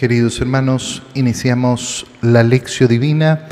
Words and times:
Queridos 0.00 0.40
hermanos, 0.40 1.02
iniciamos 1.12 2.06
la 2.22 2.42
lección 2.42 2.88
divina 2.88 3.46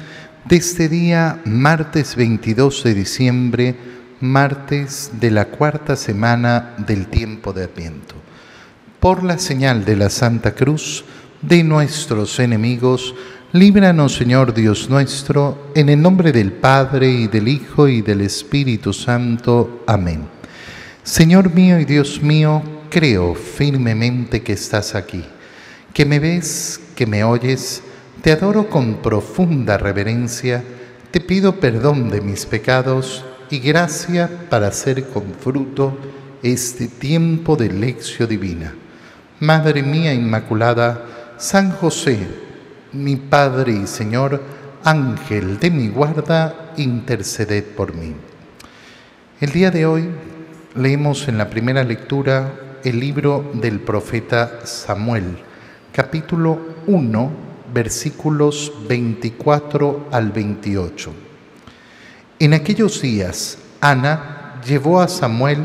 de 0.47 0.57
este 0.57 0.89
día, 0.89 1.43
martes 1.45 2.17
22 2.17 2.85
de 2.85 2.95
diciembre, 2.95 3.77
martes 4.23 5.11
de 5.21 5.31
la 5.31 5.45
cuarta 5.45 5.95
semana 5.95 6.75
del 6.79 7.09
tiempo 7.09 7.53
de 7.53 7.65
Adviento. 7.65 8.15
Por 8.99 9.25
la 9.25 9.37
señal 9.37 9.85
de 9.85 9.97
la 9.97 10.09
Santa 10.09 10.55
Cruz 10.55 11.05
de 11.43 11.63
nuestros 11.63 12.41
enemigos, 12.41 13.15
líbranos 13.53 14.15
Señor 14.15 14.55
Dios 14.55 14.89
nuestro, 14.89 15.71
en 15.75 15.91
el 15.91 16.01
nombre 16.01 16.33
del 16.33 16.53
Padre 16.53 17.11
y 17.11 17.27
del 17.27 17.47
Hijo 17.47 17.89
y 17.89 18.01
del 18.01 18.23
Espíritu 18.23 18.95
Santo. 18.95 19.83
Amén. 19.87 20.23
Señor 21.03 21.53
mío 21.53 21.79
y 21.79 21.85
Dios 21.85 22.23
mío, 22.23 22.63
creo 22.89 23.35
firmemente 23.35 24.43
que 24.43 24.55
estás 24.55 24.95
aquí 24.95 25.23
que 25.99 26.07
me 26.07 26.21
ves, 26.21 26.81
que 26.95 27.07
me 27.07 27.25
oyes, 27.25 27.83
te 28.23 28.31
adoro 28.31 28.71
con 28.71 29.03
profunda 29.03 29.79
reverencia, 29.79 30.63
te 31.11 31.19
pido 31.21 31.59
perdón 31.59 32.09
de 32.09 32.21
mis 32.21 32.47
pecados 32.47 33.25
y 33.51 33.59
gracia 33.59 34.31
para 34.49 34.69
hacer 34.69 35.09
con 35.09 35.35
fruto 35.35 35.99
este 36.45 36.87
tiempo 36.87 37.57
de 37.57 37.73
lección 37.73 38.29
divina. 38.29 38.77
Madre 39.41 39.83
mía 39.83 40.15
Inmaculada, 40.15 41.35
San 41.37 41.73
José, 41.73 42.17
mi 42.93 43.17
Padre 43.17 43.73
y 43.73 43.89
Señor, 43.89 44.41
Ángel 44.85 45.59
de 45.59 45.73
mi 45.73 45.89
guarda, 45.89 46.75
interceded 46.77 47.65
por 47.75 47.93
mí. 47.93 48.15
El 49.41 49.51
día 49.51 49.73
de 49.73 49.85
hoy 49.85 50.09
leemos 50.77 51.27
en 51.27 51.39
la 51.39 51.51
primera 51.51 51.83
lectura 51.83 52.55
el 52.85 53.01
libro 53.01 53.51
del 53.53 53.81
profeta 53.81 54.61
Samuel 54.63 55.48
capítulo 55.99 56.61
1, 56.87 57.31
versículos 57.75 58.73
24 58.87 60.07
al 60.13 60.31
28. 60.31 61.13
En 62.39 62.55
aquellos 62.55 63.03
días, 63.03 63.59
Ana 63.81 64.61
llevó 64.65 65.01
a 65.01 65.09
Samuel, 65.09 65.59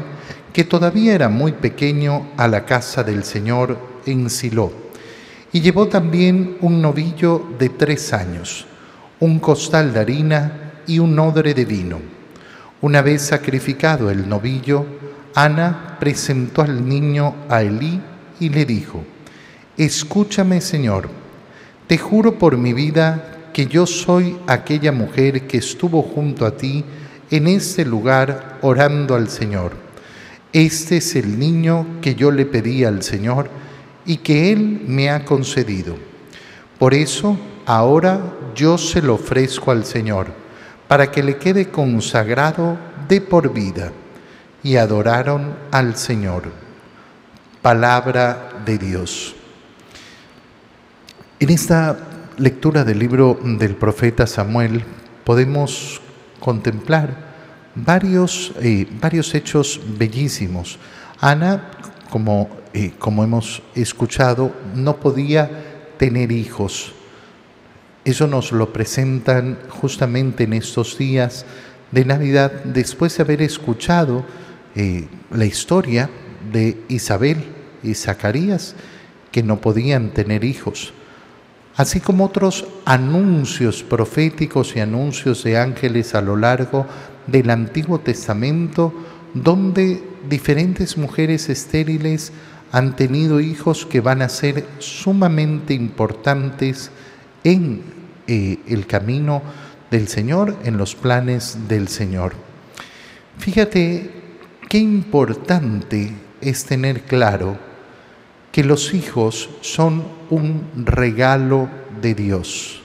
que 0.51 0.63
todavía 0.63 1.13
era 1.13 1.29
muy 1.29 1.51
pequeño, 1.51 2.31
a 2.35 2.47
la 2.47 2.65
casa 2.65 3.03
del 3.03 3.23
Señor 3.23 3.77
en 4.07 4.27
Silo, 4.31 4.73
y 5.51 5.61
llevó 5.61 5.87
también 5.87 6.57
un 6.61 6.81
novillo 6.81 7.49
de 7.59 7.69
tres 7.69 8.11
años, 8.11 8.65
un 9.19 9.37
costal 9.37 9.93
de 9.93 9.99
harina 9.99 10.71
y 10.87 10.97
un 10.97 11.19
odre 11.19 11.53
de 11.53 11.65
vino. 11.65 11.99
Una 12.81 13.03
vez 13.03 13.21
sacrificado 13.21 14.09
el 14.09 14.27
novillo, 14.27 14.83
Ana 15.35 15.95
presentó 15.99 16.63
al 16.63 16.89
niño 16.89 17.35
a 17.49 17.61
Elí 17.61 18.01
y 18.39 18.49
le 18.49 18.65
dijo, 18.65 19.12
Escúchame, 19.77 20.61
Señor, 20.61 21.09
te 21.87 21.97
juro 21.97 22.37
por 22.37 22.57
mi 22.57 22.73
vida 22.73 23.49
que 23.53 23.65
yo 23.65 23.87
soy 23.87 24.37
aquella 24.45 24.91
mujer 24.91 25.47
que 25.47 25.57
estuvo 25.57 26.03
junto 26.03 26.45
a 26.45 26.55
ti 26.55 26.85
en 27.31 27.47
este 27.47 27.83
lugar 27.83 28.59
orando 28.61 29.15
al 29.15 29.29
Señor. 29.29 29.73
Este 30.51 30.97
es 30.97 31.15
el 31.15 31.39
niño 31.39 31.87
que 32.01 32.13
yo 32.13 32.29
le 32.29 32.45
pedí 32.45 32.83
al 32.83 33.01
Señor 33.01 33.49
y 34.05 34.17
que 34.17 34.51
Él 34.51 34.83
me 34.85 35.09
ha 35.09 35.25
concedido. 35.25 35.95
Por 36.77 36.93
eso 36.93 37.35
ahora 37.65 38.21
yo 38.53 38.77
se 38.77 39.01
lo 39.01 39.15
ofrezco 39.15 39.71
al 39.71 39.85
Señor, 39.85 40.27
para 40.87 41.09
que 41.09 41.23
le 41.23 41.37
quede 41.37 41.69
consagrado 41.69 42.77
de 43.07 43.21
por 43.21 43.51
vida. 43.51 43.91
Y 44.61 44.77
adoraron 44.77 45.55
al 45.71 45.97
Señor. 45.97 46.43
Palabra 47.61 48.49
de 48.65 48.77
Dios. 48.77 49.35
En 51.43 51.49
esta 51.49 51.97
lectura 52.37 52.85
del 52.85 52.99
libro 52.99 53.37
del 53.43 53.75
profeta 53.75 54.25
Samuel 54.27 54.81
podemos 55.25 55.99
contemplar 56.39 57.17
varios, 57.75 58.53
eh, 58.61 58.87
varios 59.01 59.35
hechos 59.35 59.81
bellísimos. 59.99 60.79
Ana, 61.19 61.69
como, 62.09 62.49
eh, 62.73 62.93
como 62.97 63.25
hemos 63.25 63.61
escuchado, 63.75 64.53
no 64.73 65.01
podía 65.01 65.91
tener 65.97 66.31
hijos. 66.31 66.93
Eso 68.05 68.25
nos 68.25 68.53
lo 68.53 68.71
presentan 68.71 69.57
justamente 69.67 70.45
en 70.45 70.53
estos 70.53 70.97
días 70.97 71.45
de 71.91 72.05
Navidad, 72.05 72.63
después 72.63 73.17
de 73.17 73.23
haber 73.23 73.41
escuchado 73.41 74.23
eh, 74.75 75.09
la 75.29 75.43
historia 75.43 76.09
de 76.53 76.81
Isabel 76.87 77.43
y 77.83 77.95
Zacarías, 77.95 78.75
que 79.29 79.43
no 79.43 79.59
podían 79.59 80.11
tener 80.11 80.45
hijos 80.45 80.93
así 81.75 81.99
como 81.99 82.25
otros 82.25 82.65
anuncios 82.85 83.83
proféticos 83.83 84.75
y 84.75 84.79
anuncios 84.79 85.43
de 85.43 85.57
ángeles 85.57 86.15
a 86.15 86.21
lo 86.21 86.35
largo 86.35 86.85
del 87.27 87.49
Antiguo 87.49 87.99
Testamento, 87.99 88.93
donde 89.33 90.03
diferentes 90.29 90.97
mujeres 90.97 91.49
estériles 91.49 92.31
han 92.71 92.95
tenido 92.95 93.39
hijos 93.39 93.85
que 93.85 94.01
van 94.01 94.21
a 94.21 94.29
ser 94.29 94.65
sumamente 94.79 95.73
importantes 95.73 96.91
en 97.43 97.81
eh, 98.27 98.59
el 98.67 98.87
camino 98.87 99.41
del 99.91 100.07
Señor, 100.07 100.57
en 100.63 100.77
los 100.77 100.95
planes 100.95 101.67
del 101.67 101.87
Señor. 101.87 102.33
Fíjate 103.37 104.11
qué 104.69 104.77
importante 104.79 106.13
es 106.41 106.65
tener 106.65 107.03
claro 107.03 107.72
que 108.53 108.63
los 108.63 108.93
hijos 108.93 109.49
son 109.61 110.03
un 110.29 110.85
regalo 110.85 111.69
de 111.99 112.13
Dios. 112.13 112.83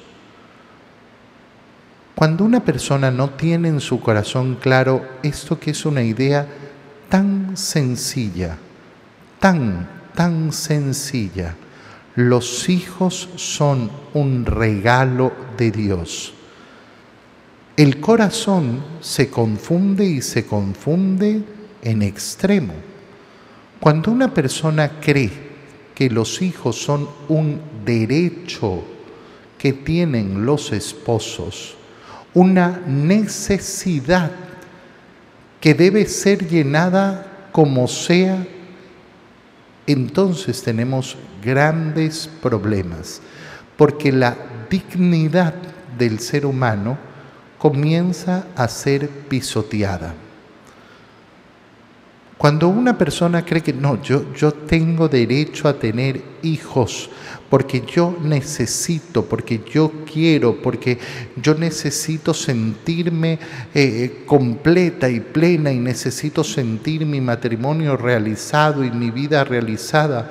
Cuando 2.14 2.44
una 2.44 2.64
persona 2.64 3.10
no 3.10 3.30
tiene 3.30 3.68
en 3.68 3.80
su 3.80 4.00
corazón 4.00 4.56
claro 4.58 5.06
esto 5.22 5.60
que 5.60 5.72
es 5.72 5.84
una 5.84 6.02
idea 6.02 6.48
tan 7.10 7.54
sencilla, 7.54 8.56
tan, 9.38 9.86
tan 10.14 10.52
sencilla, 10.52 11.54
los 12.14 12.70
hijos 12.70 13.28
son 13.36 13.90
un 14.14 14.46
regalo 14.46 15.32
de 15.58 15.70
Dios. 15.70 16.32
El 17.76 18.00
corazón 18.00 18.82
se 19.00 19.28
confunde 19.28 20.06
y 20.06 20.22
se 20.22 20.46
confunde 20.46 21.42
en 21.82 22.00
extremo. 22.00 22.72
Cuando 23.78 24.10
una 24.10 24.32
persona 24.32 24.98
cree 24.98 25.47
que 25.98 26.08
los 26.08 26.42
hijos 26.42 26.80
son 26.80 27.08
un 27.28 27.60
derecho 27.84 28.84
que 29.58 29.72
tienen 29.72 30.46
los 30.46 30.70
esposos, 30.70 31.74
una 32.34 32.80
necesidad 32.86 34.30
que 35.60 35.74
debe 35.74 36.06
ser 36.06 36.48
llenada 36.48 37.48
como 37.50 37.88
sea, 37.88 38.46
entonces 39.88 40.62
tenemos 40.62 41.16
grandes 41.44 42.30
problemas, 42.40 43.20
porque 43.76 44.12
la 44.12 44.36
dignidad 44.70 45.54
del 45.98 46.20
ser 46.20 46.46
humano 46.46 46.96
comienza 47.58 48.46
a 48.54 48.68
ser 48.68 49.08
pisoteada. 49.08 50.14
Cuando 52.38 52.68
una 52.68 52.96
persona 52.96 53.44
cree 53.44 53.64
que 53.64 53.72
no, 53.72 54.00
yo, 54.00 54.32
yo 54.32 54.52
tengo 54.52 55.08
derecho 55.08 55.66
a 55.66 55.72
tener 55.72 56.22
hijos 56.42 57.10
porque 57.50 57.80
yo 57.80 58.16
necesito, 58.22 59.24
porque 59.24 59.62
yo 59.68 59.90
quiero, 60.10 60.62
porque 60.62 60.98
yo 61.34 61.54
necesito 61.54 62.32
sentirme 62.32 63.40
eh, 63.74 64.22
completa 64.24 65.10
y 65.10 65.18
plena 65.18 65.72
y 65.72 65.80
necesito 65.80 66.44
sentir 66.44 67.04
mi 67.04 67.20
matrimonio 67.20 67.96
realizado 67.96 68.84
y 68.84 68.92
mi 68.92 69.10
vida 69.10 69.42
realizada. 69.42 70.30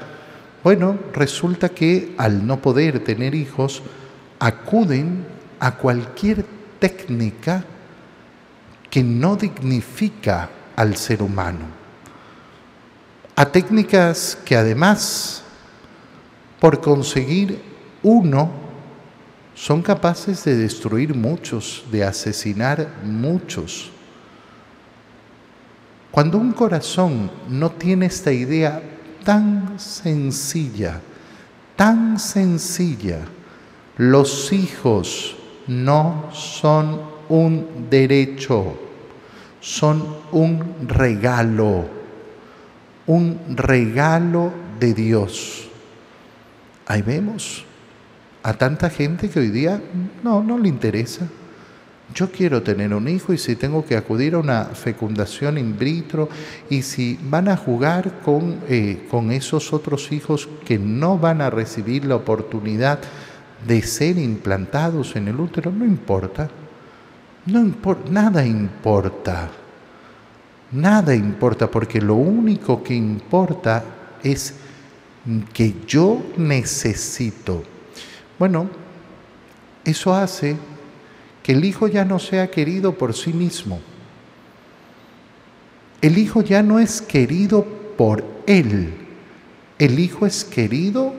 Bueno, 0.64 0.98
resulta 1.12 1.68
que 1.68 2.14
al 2.18 2.48
no 2.48 2.62
poder 2.62 3.04
tener 3.04 3.36
hijos, 3.36 3.84
acuden 4.40 5.26
a 5.60 5.76
cualquier 5.76 6.46
técnica 6.80 7.66
que 8.90 9.04
no 9.04 9.36
dignifica 9.36 10.50
al 10.78 10.96
ser 10.96 11.22
humano 11.22 11.77
a 13.38 13.46
técnicas 13.46 14.36
que 14.44 14.56
además, 14.56 15.44
por 16.60 16.82
conseguir 16.82 17.62
uno, 18.02 18.50
son 19.54 19.84
capaces 19.84 20.44
de 20.44 20.58
destruir 20.58 21.14
muchos, 21.14 21.84
de 21.92 22.04
asesinar 22.04 22.96
muchos. 23.04 23.92
Cuando 26.10 26.40
un 26.40 26.52
corazón 26.52 27.30
no 27.48 27.70
tiene 27.70 28.08
esta 28.08 28.32
idea 28.32 28.82
tan 29.24 29.80
sencilla, 29.80 31.00
tan 31.76 32.20
sencilla, 32.20 33.20
los 33.98 34.52
hijos 34.52 35.36
no 35.68 36.32
son 36.34 37.02
un 37.30 37.88
derecho, 37.88 38.80
son 39.62 40.04
un 40.32 40.88
regalo 40.88 41.97
un 43.08 43.40
regalo 43.56 44.52
de 44.80 44.94
Dios. 44.94 45.70
ahí 46.86 47.02
vemos 47.02 47.66
a 48.44 48.54
tanta 48.54 48.90
gente 48.90 49.30
que 49.30 49.40
hoy 49.40 49.50
día 49.50 49.82
no, 50.24 50.42
no 50.42 50.58
le 50.58 50.70
interesa. 50.70 51.28
Yo 52.14 52.32
quiero 52.32 52.64
tener 52.64 52.94
un 52.94 53.10
hijo 53.10 53.34
y 53.34 53.38
si 53.38 53.58
tengo 53.58 53.86
que 53.86 53.98
acudir 53.98 54.36
a 54.36 54.40
una 54.40 54.66
fecundación 54.66 55.58
in 55.58 55.78
vitro 55.78 56.30
y 56.70 56.82
si 56.82 57.20
van 57.24 57.50
a 57.50 57.58
jugar 57.58 58.22
con, 58.24 58.62
eh, 58.70 59.06
con 59.12 59.32
esos 59.32 59.74
otros 59.74 60.14
hijos 60.14 60.48
que 60.66 60.80
no 60.80 61.18
van 61.18 61.42
a 61.42 61.50
recibir 61.50 62.06
la 62.06 62.16
oportunidad 62.16 63.00
de 63.68 63.82
ser 63.82 64.18
implantados 64.18 65.18
en 65.18 65.28
el 65.28 65.40
útero, 65.40 65.70
no 65.72 65.84
importa. 65.84 66.50
No 67.46 67.60
importa, 67.60 68.10
nada 68.10 68.46
importa. 68.46 69.50
Nada 70.72 71.16
importa 71.16 71.70
porque 71.70 72.02
lo 72.02 72.16
único 72.16 72.84
que 72.84 72.94
importa 72.94 73.84
es 74.24 74.56
que 75.54 75.76
yo 75.88 76.22
necesito. 76.38 77.64
Bueno, 78.38 78.70
eso 79.84 80.14
hace 80.14 80.56
que 81.42 81.54
el 81.54 81.64
hijo 81.64 81.88
ya 81.88 82.04
no 82.04 82.20
sea 82.20 82.52
querido 82.52 82.94
por 82.98 83.14
sí 83.14 83.32
mismo. 83.32 83.80
El 86.02 86.18
hijo 86.18 86.42
ya 86.42 86.62
no 86.62 86.80
es 86.80 87.02
querido 87.02 87.66
por 87.98 88.24
él. 88.46 88.94
El 89.80 90.00
hijo 90.00 90.26
es 90.26 90.44
querido 90.44 91.14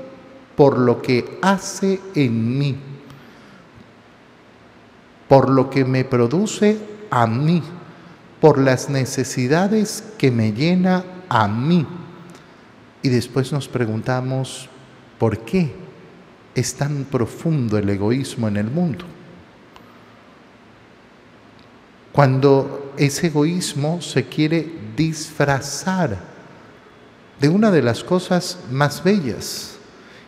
por 0.57 0.79
lo 0.79 1.01
que 1.01 1.39
hace 1.41 2.01
en 2.15 2.59
mí, 2.59 2.77
por 5.29 5.49
lo 5.49 5.71
que 5.71 5.85
me 5.85 6.05
produce 6.05 6.77
a 7.11 7.27
mí, 7.27 7.63
por 8.41 8.59
las 8.59 8.89
necesidades 8.89 10.05
que 10.17 10.31
me 10.31 10.53
llena 10.53 11.05
a 11.29 11.49
mí. 11.49 11.87
Y 13.03 13.09
después 13.09 13.53
nos 13.53 13.69
preguntamos, 13.69 14.69
¿por 15.19 15.39
qué 15.41 15.75
es 16.55 16.75
tan 16.75 17.05
profundo 17.05 17.79
el 17.79 17.89
egoísmo 17.89 18.49
en 18.49 18.57
el 18.57 18.71
mundo? 18.71 19.05
Cuando 22.13 22.93
ese 22.97 23.29
egoísmo 23.29 24.03
se 24.03 24.25
quiere 24.25 24.67
disfrazar 24.97 26.19
de 27.41 27.49
una 27.49 27.71
de 27.71 27.83
las 27.83 28.03
cosas 28.03 28.59
más 28.71 29.05
bellas, 29.05 29.77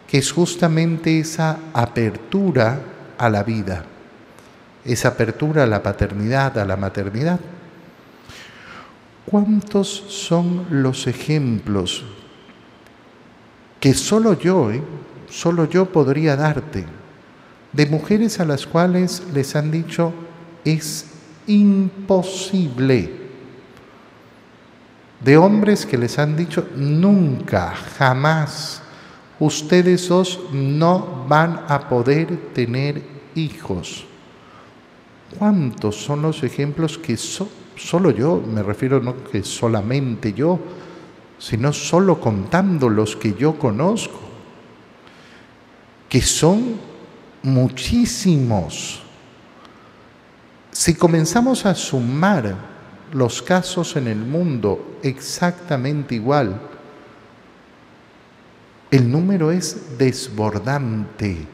que 0.06 0.18
es 0.18 0.32
justamente 0.32 1.18
esa 1.18 1.58
apertura 1.72 2.80
a 3.18 3.28
la 3.28 3.42
vida, 3.42 3.84
esa 4.84 5.08
apertura 5.08 5.64
a 5.64 5.66
la 5.66 5.82
paternidad, 5.82 6.58
a 6.58 6.64
la 6.64 6.76
maternidad. 6.76 7.40
¿Cuántos 9.31 9.88
son 10.09 10.67
los 10.71 11.06
ejemplos 11.06 12.05
que 13.79 13.94
solo 13.94 14.37
yo, 14.37 14.73
eh, 14.73 14.82
solo 15.29 15.67
yo 15.67 15.87
podría 15.87 16.35
darte, 16.35 16.85
de 17.73 17.87
mujeres 17.87 18.41
a 18.41 18.44
las 18.44 18.67
cuales 18.67 19.23
les 19.32 19.55
han 19.55 19.71
dicho 19.71 20.12
es 20.65 21.06
imposible, 21.47 23.21
de 25.23 25.37
hombres 25.37 25.87
que 25.87 25.97
les 25.97 26.19
han 26.19 26.37
dicho 26.37 26.67
nunca, 26.75 27.73
jamás, 27.99 28.82
ustedes 29.38 30.09
dos 30.09 30.41
no 30.53 31.25
van 31.29 31.65
a 31.69 31.88
poder 31.88 32.53
tener 32.53 33.00
hijos. 33.37 34.06
¿Cuántos 35.38 35.94
son 35.94 36.23
los 36.23 36.43
ejemplos 36.43 36.99
que 36.99 37.17
solo 37.76 38.11
yo, 38.11 38.43
me 38.46 38.62
refiero 38.62 39.00
no 39.00 39.25
que 39.25 39.43
solamente 39.43 40.32
yo, 40.32 40.58
sino 41.38 41.72
solo 41.72 42.20
contando 42.20 42.88
los 42.88 43.17
que 43.17 43.34
yo 43.34 43.58
conozco, 43.58 44.20
que 46.08 46.20
son 46.20 46.76
muchísimos. 47.43 49.02
Si 50.70 50.94
comenzamos 50.94 51.67
a 51.67 51.75
sumar 51.75 52.55
los 53.12 53.43
casos 53.43 53.96
en 53.96 54.06
el 54.06 54.19
mundo 54.19 54.99
exactamente 55.02 56.14
igual, 56.14 56.61
el 58.90 59.11
número 59.11 59.50
es 59.50 59.99
desbordante. 59.99 61.46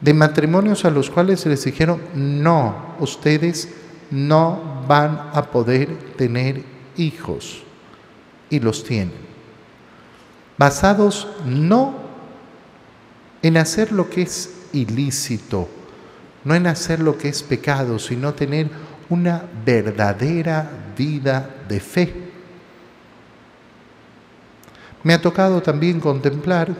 De 0.00 0.14
matrimonios 0.14 0.84
a 0.84 0.90
los 0.90 1.10
cuales 1.10 1.40
se 1.40 1.48
les 1.48 1.64
dijeron, 1.64 2.00
no, 2.14 2.94
ustedes 3.00 3.68
no 4.10 4.75
van 4.86 5.30
a 5.32 5.42
poder 5.42 6.14
tener 6.16 6.62
hijos 6.96 7.62
y 8.50 8.60
los 8.60 8.84
tienen. 8.84 9.26
Basados 10.58 11.28
no 11.44 11.94
en 13.42 13.56
hacer 13.56 13.92
lo 13.92 14.08
que 14.08 14.22
es 14.22 14.54
ilícito, 14.72 15.68
no 16.44 16.54
en 16.54 16.66
hacer 16.66 17.00
lo 17.00 17.18
que 17.18 17.28
es 17.28 17.42
pecado, 17.42 17.98
sino 17.98 18.34
tener 18.34 18.70
una 19.08 19.42
verdadera 19.64 20.68
vida 20.96 21.48
de 21.68 21.80
fe. 21.80 22.14
Me 25.02 25.14
ha 25.14 25.20
tocado 25.20 25.62
también 25.62 26.00
contemplar 26.00 26.74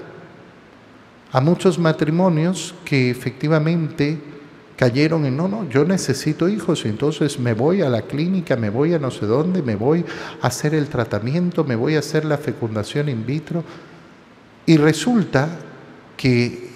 a 1.30 1.40
muchos 1.40 1.78
matrimonios 1.78 2.74
que 2.84 3.10
efectivamente 3.10 4.18
cayeron 4.76 5.24
en, 5.24 5.36
no, 5.36 5.48
no, 5.48 5.68
yo 5.68 5.84
necesito 5.84 6.48
hijos 6.48 6.84
entonces 6.84 7.38
me 7.38 7.54
voy 7.54 7.82
a 7.82 7.88
la 7.88 8.02
clínica, 8.02 8.56
me 8.56 8.70
voy 8.70 8.92
a 8.94 8.98
no 8.98 9.10
sé 9.10 9.26
dónde, 9.26 9.62
me 9.62 9.74
voy 9.74 10.04
a 10.42 10.46
hacer 10.46 10.74
el 10.74 10.88
tratamiento, 10.88 11.64
me 11.64 11.76
voy 11.76 11.96
a 11.96 12.00
hacer 12.00 12.24
la 12.24 12.36
fecundación 12.36 13.08
in 13.08 13.24
vitro. 13.24 13.64
Y 14.66 14.76
resulta 14.76 15.48
que 16.16 16.70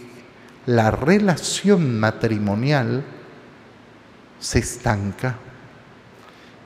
la 0.66 0.90
relación 0.90 1.98
matrimonial 1.98 3.02
se 4.38 4.60
estanca, 4.60 5.36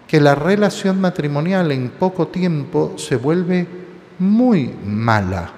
que 0.06 0.20
la 0.20 0.34
relación 0.34 1.00
matrimonial 1.00 1.72
en 1.72 1.90
poco 1.90 2.28
tiempo 2.28 2.94
se 2.96 3.16
vuelve 3.16 3.66
muy 4.19 4.72
mala. 4.84 5.50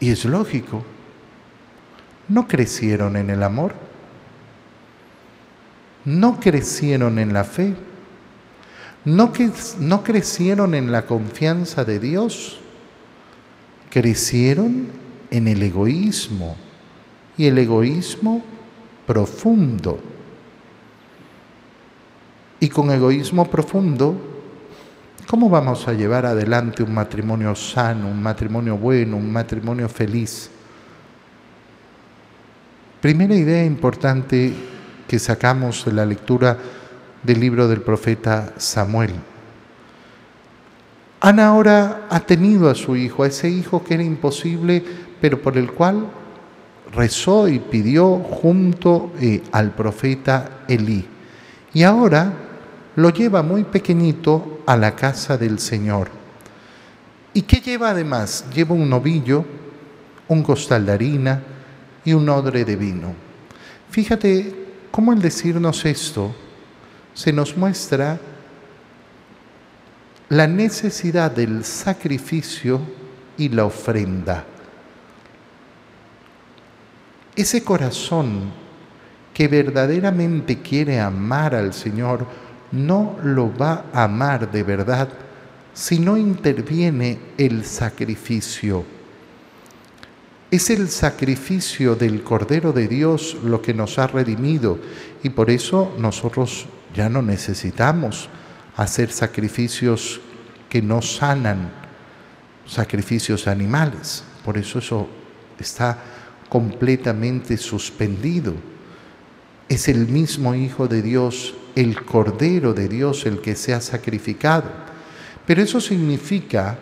Y 0.00 0.10
es 0.10 0.24
lógico, 0.24 0.82
no 2.30 2.46
crecieron 2.46 3.16
en 3.16 3.28
el 3.28 3.42
amor, 3.42 3.74
no 6.04 6.38
crecieron 6.38 7.18
en 7.18 7.32
la 7.32 7.42
fe, 7.42 7.74
no, 9.04 9.32
crecieron 10.02 10.74
en 10.74 10.92
la 10.92 11.06
confianza 11.06 11.84
de 11.84 11.98
Dios, 11.98 12.60
crecieron 13.90 14.88
en 15.30 15.48
el 15.48 15.60
egoísmo 15.62 16.56
y 17.36 17.46
el 17.46 17.58
egoísmo 17.58 18.44
profundo. 19.06 19.98
Y 22.60 22.68
con 22.68 22.92
egoísmo 22.92 23.50
profundo, 23.50 24.14
¿cómo 25.26 25.50
vamos 25.50 25.88
a 25.88 25.94
llevar 25.94 26.26
adelante 26.26 26.84
un 26.84 26.94
matrimonio 26.94 27.56
sano, 27.56 28.08
un 28.08 28.22
matrimonio 28.22 28.76
bueno, 28.76 29.16
un 29.16 29.32
matrimonio 29.32 29.88
feliz? 29.88 30.50
Primera 33.00 33.34
idea 33.34 33.64
importante 33.64 34.52
que 35.08 35.18
sacamos 35.18 35.86
de 35.86 35.92
la 35.92 36.04
lectura 36.04 36.58
del 37.22 37.40
libro 37.40 37.66
del 37.66 37.80
profeta 37.80 38.52
Samuel. 38.58 39.12
Ana 41.18 41.46
ahora 41.46 42.06
ha 42.10 42.20
tenido 42.20 42.68
a 42.68 42.74
su 42.74 42.96
hijo, 42.96 43.22
a 43.22 43.28
ese 43.28 43.48
hijo 43.48 43.82
que 43.82 43.94
era 43.94 44.02
imposible, 44.02 44.84
pero 45.18 45.40
por 45.40 45.56
el 45.56 45.72
cual 45.72 46.08
rezó 46.92 47.48
y 47.48 47.58
pidió 47.58 48.18
junto 48.18 49.12
eh, 49.18 49.42
al 49.50 49.70
profeta 49.70 50.64
Elí. 50.68 51.06
Y 51.72 51.84
ahora 51.84 52.34
lo 52.96 53.08
lleva 53.08 53.42
muy 53.42 53.64
pequeñito 53.64 54.60
a 54.66 54.76
la 54.76 54.94
casa 54.94 55.38
del 55.38 55.58
Señor. 55.58 56.08
¿Y 57.32 57.42
qué 57.42 57.62
lleva 57.62 57.90
además? 57.90 58.44
Lleva 58.54 58.74
un 58.74 58.90
novillo, 58.90 59.46
un 60.28 60.42
costal 60.42 60.84
de 60.84 60.92
harina, 60.92 61.42
y 62.04 62.12
un 62.12 62.28
odre 62.28 62.64
de 62.64 62.76
vino. 62.76 63.14
Fíjate 63.90 64.54
cómo 64.90 65.12
al 65.12 65.20
decirnos 65.20 65.84
esto 65.84 66.34
se 67.14 67.32
nos 67.32 67.56
muestra 67.56 68.18
la 70.28 70.46
necesidad 70.46 71.30
del 71.30 71.64
sacrificio 71.64 72.80
y 73.36 73.48
la 73.48 73.64
ofrenda. 73.64 74.44
Ese 77.34 77.64
corazón 77.64 78.52
que 79.34 79.48
verdaderamente 79.48 80.60
quiere 80.60 81.00
amar 81.00 81.54
al 81.54 81.72
Señor 81.72 82.26
no 82.72 83.16
lo 83.22 83.56
va 83.56 83.86
a 83.92 84.04
amar 84.04 84.50
de 84.50 84.62
verdad 84.62 85.08
si 85.72 85.98
no 85.98 86.16
interviene 86.16 87.18
el 87.38 87.64
sacrificio 87.64 88.99
es 90.50 90.70
el 90.70 90.88
sacrificio 90.88 91.94
del 91.94 92.22
Cordero 92.22 92.72
de 92.72 92.88
Dios 92.88 93.36
lo 93.44 93.62
que 93.62 93.72
nos 93.72 93.98
ha 93.98 94.08
redimido 94.08 94.78
y 95.22 95.30
por 95.30 95.48
eso 95.48 95.94
nosotros 95.98 96.66
ya 96.94 97.08
no 97.08 97.22
necesitamos 97.22 98.28
hacer 98.76 99.12
sacrificios 99.12 100.20
que 100.68 100.82
no 100.82 101.02
sanan, 101.02 101.70
sacrificios 102.66 103.46
animales. 103.46 104.24
Por 104.44 104.58
eso 104.58 104.80
eso 104.80 105.08
está 105.58 105.98
completamente 106.48 107.56
suspendido. 107.56 108.54
Es 109.68 109.88
el 109.88 110.08
mismo 110.08 110.54
Hijo 110.54 110.88
de 110.88 111.02
Dios, 111.02 111.54
el 111.76 112.04
Cordero 112.04 112.74
de 112.74 112.88
Dios, 112.88 113.24
el 113.26 113.40
que 113.40 113.54
se 113.54 113.72
ha 113.72 113.80
sacrificado. 113.80 114.64
Pero 115.46 115.62
eso 115.62 115.80
significa 115.80 116.78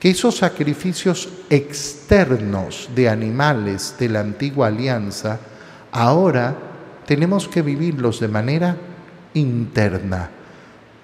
que 0.00 0.08
esos 0.10 0.38
sacrificios 0.38 1.28
externos 1.50 2.88
de 2.94 3.10
animales 3.10 3.94
de 3.98 4.08
la 4.08 4.20
antigua 4.20 4.68
alianza, 4.68 5.38
ahora 5.92 6.56
tenemos 7.06 7.46
que 7.46 7.60
vivirlos 7.60 8.18
de 8.18 8.28
manera 8.28 8.76
interna, 9.34 10.30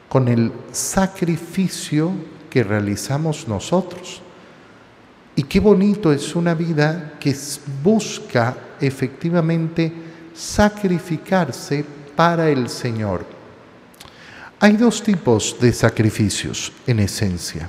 con 0.09 0.29
el 0.29 0.51
sacrificio 0.73 2.11
que 2.49 2.65
realizamos 2.65 3.47
nosotros. 3.47 4.23
Y 5.35 5.43
qué 5.43 5.61
bonito 5.61 6.11
es 6.11 6.35
una 6.35 6.55
vida 6.55 7.19
que 7.21 7.37
busca 7.85 8.57
efectivamente 8.81 9.93
sacrificarse 10.33 11.85
para 12.17 12.49
el 12.49 12.71
Señor. 12.71 13.27
Hay 14.59 14.79
dos 14.79 15.03
tipos 15.03 15.55
de 15.61 15.71
sacrificios 15.75 16.73
en 16.87 17.01
esencia. 17.01 17.69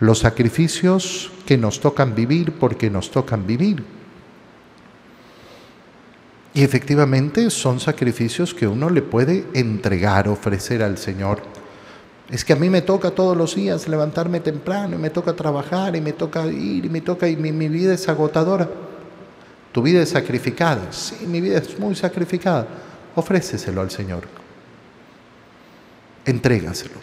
Los 0.00 0.20
sacrificios 0.20 1.32
que 1.46 1.56
nos 1.56 1.80
tocan 1.80 2.14
vivir 2.14 2.52
porque 2.52 2.90
nos 2.90 3.10
tocan 3.10 3.46
vivir. 3.46 3.84
Y 6.54 6.62
efectivamente 6.62 7.50
son 7.50 7.80
sacrificios 7.80 8.54
que 8.54 8.66
uno 8.66 8.90
le 8.90 9.02
puede 9.02 9.44
entregar, 9.54 10.28
ofrecer 10.28 10.82
al 10.82 10.98
Señor 10.98 11.42
es 12.30 12.44
que 12.44 12.52
a 12.52 12.56
mí 12.56 12.68
me 12.68 12.82
toca 12.82 13.10
todos 13.10 13.36
los 13.36 13.54
días 13.54 13.88
levantarme 13.88 14.40
temprano, 14.40 14.96
y 14.96 14.98
me 14.98 15.10
toca 15.10 15.34
trabajar, 15.34 15.96
y 15.96 16.00
me 16.00 16.12
toca 16.12 16.46
ir, 16.46 16.84
y 16.84 16.88
me 16.88 17.00
toca, 17.00 17.26
y 17.26 17.36
mi, 17.36 17.52
mi 17.52 17.68
vida 17.68 17.94
es 17.94 18.06
agotadora. 18.08 18.68
Tu 19.72 19.82
vida 19.82 20.02
es 20.02 20.10
sacrificada. 20.10 20.92
Sí, 20.92 21.26
mi 21.26 21.40
vida 21.40 21.58
es 21.58 21.78
muy 21.78 21.94
sacrificada. 21.94 22.66
Ofréceselo 23.14 23.80
al 23.80 23.90
Señor. 23.90 24.24
Entrégaselo. 26.26 26.96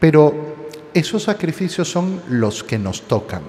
Pero 0.00 0.51
esos 0.94 1.22
sacrificios 1.24 1.90
son 1.90 2.22
los 2.28 2.62
que 2.62 2.78
nos 2.78 3.02
tocan. 3.02 3.42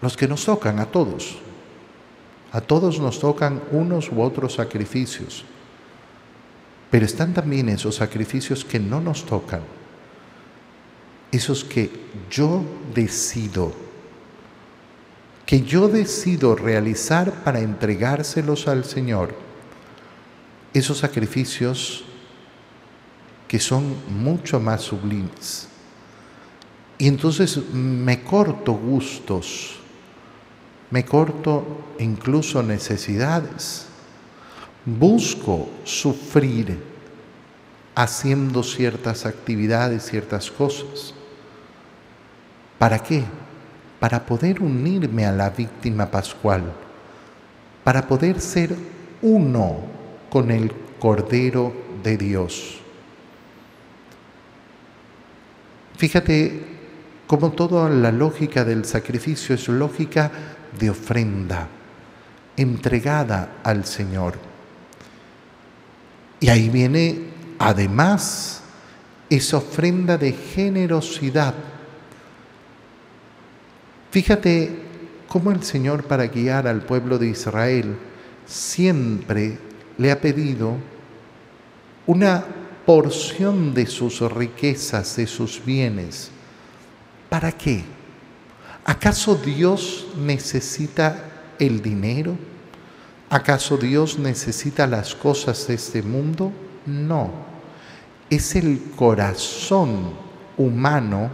Los 0.00 0.16
que 0.16 0.28
nos 0.28 0.44
tocan 0.44 0.78
a 0.78 0.86
todos. 0.86 1.38
A 2.52 2.60
todos 2.60 2.98
nos 2.98 3.18
tocan 3.18 3.60
unos 3.72 4.10
u 4.10 4.22
otros 4.22 4.54
sacrificios. 4.54 5.44
Pero 6.90 7.04
están 7.04 7.34
también 7.34 7.68
esos 7.68 7.96
sacrificios 7.96 8.64
que 8.64 8.78
no 8.78 9.00
nos 9.00 9.26
tocan, 9.26 9.60
esos 11.30 11.64
que 11.64 11.90
yo 12.30 12.64
decido, 12.94 13.72
que 15.44 15.60
yo 15.60 15.88
decido 15.88 16.54
realizar 16.54 17.44
para 17.44 17.60
entregárselos 17.60 18.68
al 18.68 18.86
Señor, 18.86 19.34
esos 20.72 20.98
sacrificios 20.98 22.04
que 23.48 23.58
son 23.58 23.96
mucho 24.08 24.60
más 24.60 24.82
sublimes. 24.82 25.66
Y 26.98 27.08
entonces 27.08 27.58
me 27.72 28.22
corto 28.22 28.74
gustos, 28.74 29.78
me 30.90 31.04
corto 31.04 31.64
incluso 31.98 32.62
necesidades 32.62 33.88
busco 34.96 35.68
sufrir 35.84 36.82
haciendo 37.94 38.62
ciertas 38.62 39.26
actividades, 39.26 40.04
ciertas 40.04 40.50
cosas. 40.50 41.14
¿Para 42.78 43.00
qué? 43.00 43.24
Para 43.98 44.24
poder 44.24 44.62
unirme 44.62 45.26
a 45.26 45.32
la 45.32 45.50
víctima 45.50 46.10
pascual, 46.10 46.72
para 47.82 48.06
poder 48.06 48.40
ser 48.40 48.74
uno 49.20 49.80
con 50.30 50.50
el 50.50 50.72
Cordero 51.00 51.72
de 52.02 52.16
Dios. 52.16 52.78
Fíjate 55.98 56.62
cómo 57.26 57.50
toda 57.50 57.90
la 57.90 58.12
lógica 58.12 58.64
del 58.64 58.84
sacrificio 58.84 59.56
es 59.56 59.66
lógica 59.66 60.30
de 60.78 60.90
ofrenda, 60.90 61.66
entregada 62.56 63.56
al 63.64 63.84
Señor. 63.84 64.34
Y 66.38 66.50
ahí 66.50 66.68
viene 66.68 67.18
además 67.58 68.62
esa 69.28 69.56
ofrenda 69.56 70.16
de 70.16 70.30
generosidad. 70.30 71.54
Fíjate 74.12 74.70
cómo 75.26 75.50
el 75.50 75.64
Señor 75.64 76.04
para 76.04 76.28
guiar 76.28 76.68
al 76.68 76.82
pueblo 76.82 77.18
de 77.18 77.26
Israel 77.26 77.96
siempre 78.46 79.58
le 79.98 80.12
ha 80.12 80.20
pedido 80.20 80.76
una 82.06 82.44
porción 82.88 83.74
de 83.74 83.84
sus 83.84 84.18
riquezas, 84.32 85.16
de 85.16 85.26
sus 85.26 85.62
bienes. 85.62 86.30
¿Para 87.28 87.52
qué? 87.52 87.84
¿Acaso 88.82 89.34
Dios 89.34 90.06
necesita 90.16 91.22
el 91.58 91.82
dinero? 91.82 92.34
¿Acaso 93.28 93.76
Dios 93.76 94.18
necesita 94.18 94.86
las 94.86 95.14
cosas 95.14 95.66
de 95.66 95.74
este 95.74 96.00
mundo? 96.00 96.50
No. 96.86 97.30
Es 98.30 98.56
el 98.56 98.80
corazón 98.96 100.14
humano 100.56 101.30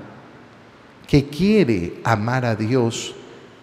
que 1.06 1.28
quiere 1.28 2.00
amar 2.02 2.44
a 2.46 2.56
Dios 2.56 3.14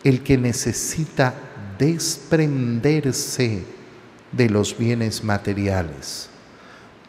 el 0.05 0.23
que 0.23 0.37
necesita 0.37 1.33
desprenderse 1.77 3.65
de 4.31 4.49
los 4.49 4.77
bienes 4.77 5.25
materiales 5.25 6.30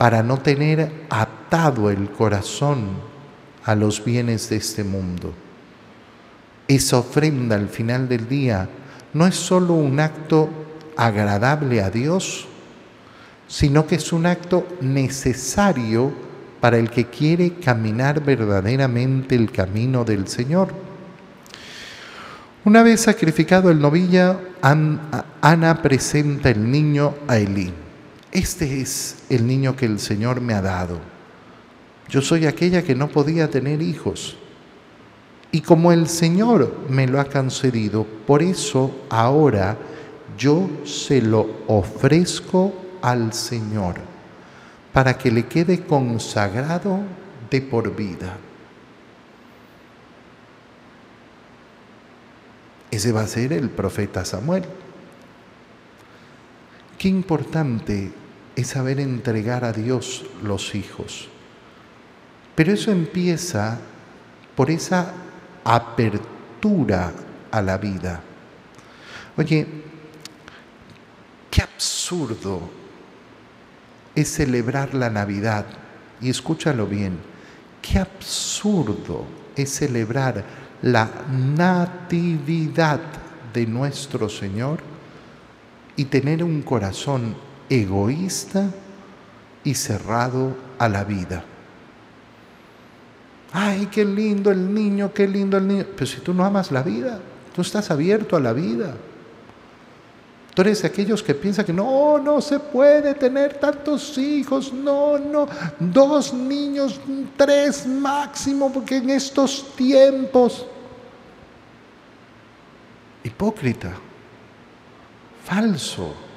para 0.02 0.24
no 0.24 0.36
tener 0.38 0.90
atado 1.10 1.88
el 1.88 2.10
corazón 2.10 2.88
a 3.62 3.76
los 3.76 4.04
bienes 4.04 4.48
de 4.50 4.56
este 4.56 4.82
mundo. 4.82 5.32
Esa 6.66 6.98
ofrenda 6.98 7.54
al 7.54 7.68
final 7.68 8.08
del 8.08 8.28
día 8.28 8.68
no 9.14 9.28
es 9.28 9.36
solo 9.36 9.74
un 9.74 10.00
acto 10.00 10.48
agradable 10.96 11.82
a 11.82 11.90
Dios, 11.90 12.48
sino 13.46 13.86
que 13.86 13.94
es 13.94 14.12
un 14.12 14.26
acto 14.26 14.66
necesario 14.80 16.12
para 16.60 16.78
el 16.78 16.90
que 16.90 17.06
quiere 17.06 17.54
caminar 17.60 18.24
verdaderamente 18.24 19.36
el 19.36 19.52
camino 19.52 20.04
del 20.04 20.26
Señor. 20.26 20.74
Una 22.64 22.82
vez 22.82 23.02
sacrificado 23.02 23.70
el 23.70 23.78
novilla, 23.78 24.36
Ana 24.62 25.80
presenta 25.80 26.50
el 26.50 26.68
niño 26.68 27.14
a 27.28 27.38
Elí. 27.38 27.81
Este 28.32 28.80
es 28.80 29.24
el 29.28 29.46
niño 29.46 29.76
que 29.76 29.84
el 29.84 30.00
Señor 30.00 30.40
me 30.40 30.54
ha 30.54 30.62
dado. 30.62 30.98
Yo 32.08 32.22
soy 32.22 32.46
aquella 32.46 32.82
que 32.82 32.94
no 32.94 33.08
podía 33.08 33.50
tener 33.50 33.82
hijos. 33.82 34.36
Y 35.50 35.60
como 35.60 35.92
el 35.92 36.08
Señor 36.08 36.74
me 36.88 37.06
lo 37.06 37.20
ha 37.20 37.26
concedido, 37.26 38.06
por 38.26 38.42
eso 38.42 39.04
ahora 39.10 39.76
yo 40.38 40.66
se 40.86 41.20
lo 41.20 41.46
ofrezco 41.66 42.72
al 43.02 43.34
Señor 43.34 43.96
para 44.94 45.18
que 45.18 45.30
le 45.30 45.46
quede 45.46 45.84
consagrado 45.84 47.00
de 47.50 47.60
por 47.60 47.94
vida. 47.94 48.38
Ese 52.90 53.12
va 53.12 53.22
a 53.22 53.26
ser 53.26 53.52
el 53.52 53.68
profeta 53.68 54.24
Samuel. 54.24 54.64
Qué 56.98 57.08
importante 57.08 58.21
es 58.56 58.68
saber 58.68 59.00
entregar 59.00 59.64
a 59.64 59.72
Dios 59.72 60.24
los 60.42 60.74
hijos. 60.74 61.28
Pero 62.54 62.72
eso 62.72 62.90
empieza 62.90 63.78
por 64.54 64.70
esa 64.70 65.12
apertura 65.64 67.12
a 67.50 67.62
la 67.62 67.78
vida. 67.78 68.20
Oye, 69.36 69.66
Qué 71.52 71.60
absurdo 71.60 72.62
es 74.14 74.32
celebrar 74.32 74.94
la 74.94 75.10
Navidad. 75.10 75.66
Y 76.18 76.30
escúchalo 76.30 76.86
bien, 76.86 77.18
qué 77.82 77.98
absurdo 77.98 79.26
es 79.54 79.68
celebrar 79.68 80.42
la 80.80 81.10
natividad 81.30 83.00
de 83.52 83.66
nuestro 83.66 84.30
Señor 84.30 84.80
y 85.94 86.06
tener 86.06 86.42
un 86.42 86.62
corazón 86.62 87.36
egoísta 87.80 88.68
y 89.64 89.74
cerrado 89.74 90.54
a 90.78 90.88
la 90.88 91.04
vida. 91.04 91.42
Ay, 93.52 93.86
qué 93.86 94.04
lindo 94.04 94.50
el 94.50 94.72
niño, 94.72 95.12
qué 95.12 95.26
lindo 95.26 95.56
el 95.56 95.66
niño. 95.66 95.86
Pero 95.94 96.06
si 96.06 96.20
tú 96.20 96.34
no 96.34 96.44
amas 96.44 96.70
la 96.70 96.82
vida, 96.82 97.20
tú 97.54 97.62
estás 97.62 97.90
abierto 97.90 98.36
a 98.36 98.40
la 98.40 98.52
vida. 98.52 98.94
Tú 100.54 100.60
eres 100.62 100.82
de 100.82 100.88
aquellos 100.88 101.22
que 101.22 101.34
piensan 101.34 101.64
que 101.64 101.72
no, 101.72 102.18
no 102.18 102.42
se 102.42 102.60
puede 102.60 103.14
tener 103.14 103.54
tantos 103.54 104.18
hijos, 104.18 104.70
no, 104.70 105.18
no, 105.18 105.48
dos 105.78 106.34
niños, 106.34 107.00
tres 107.38 107.86
máximo, 107.86 108.70
porque 108.70 108.96
en 108.96 109.10
estos 109.10 109.74
tiempos... 109.74 110.66
Hipócrita, 113.24 113.92
falso. 115.44 116.31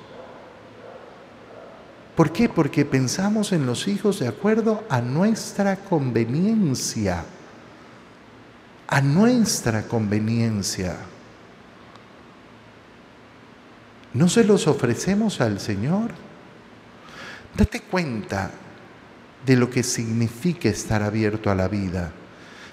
¿Por 2.15 2.31
qué? 2.31 2.47
Porque 2.47 2.85
pensamos 2.85 3.51
en 3.51 3.65
los 3.65 3.87
hijos 3.87 4.19
de 4.19 4.27
acuerdo 4.27 4.83
a 4.89 5.01
nuestra 5.01 5.75
conveniencia, 5.75 7.25
a 8.87 9.01
nuestra 9.01 9.83
conveniencia. 9.83 10.95
¿No 14.13 14.29
se 14.29 14.45
los 14.45 14.65
ofrecemos 14.67 15.41
al 15.41 15.59
Señor? 15.59 16.11
Date 17.57 17.81
cuenta 17.81 18.49
de 19.45 19.57
lo 19.57 19.69
que 19.69 19.83
significa 19.83 20.69
estar 20.69 21.03
abierto 21.03 21.51
a 21.51 21.55
la 21.55 21.67
vida. 21.67 22.13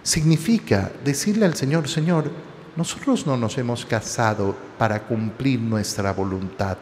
Significa 0.04 0.92
decirle 1.04 1.46
al 1.46 1.56
Señor, 1.56 1.88
Señor, 1.88 2.30
nosotros 2.76 3.26
no 3.26 3.36
nos 3.36 3.58
hemos 3.58 3.84
casado 3.84 4.56
para 4.78 5.02
cumplir 5.02 5.60
nuestra 5.60 6.12
voluntad. 6.12 6.78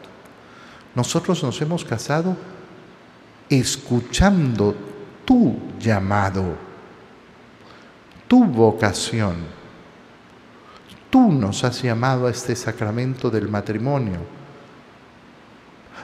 Nosotros 0.95 1.41
nos 1.43 1.61
hemos 1.61 1.85
casado 1.85 2.35
escuchando 3.49 4.75
tu 5.25 5.57
llamado, 5.79 6.55
tu 8.27 8.43
vocación. 8.45 9.35
Tú 11.09 11.31
nos 11.31 11.63
has 11.63 11.81
llamado 11.81 12.27
a 12.27 12.31
este 12.31 12.55
sacramento 12.55 13.29
del 13.29 13.49
matrimonio 13.49 14.19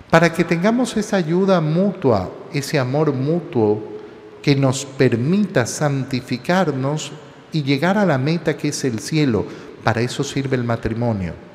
para 0.10 0.32
que 0.32 0.44
tengamos 0.44 0.96
esa 0.96 1.18
ayuda 1.18 1.60
mutua, 1.60 2.32
ese 2.54 2.80
amor 2.80 3.14
mutuo 3.14 3.98
que 4.42 4.56
nos 4.56 4.86
permita 4.86 5.66
santificarnos 5.66 7.12
y 7.52 7.64
llegar 7.64 7.98
a 7.98 8.06
la 8.06 8.18
meta 8.18 8.56
que 8.56 8.70
es 8.70 8.84
el 8.86 9.00
cielo. 9.00 9.46
Para 9.84 10.02
eso 10.02 10.24
sirve 10.24 10.56
el 10.56 10.64
matrimonio. 10.64 11.47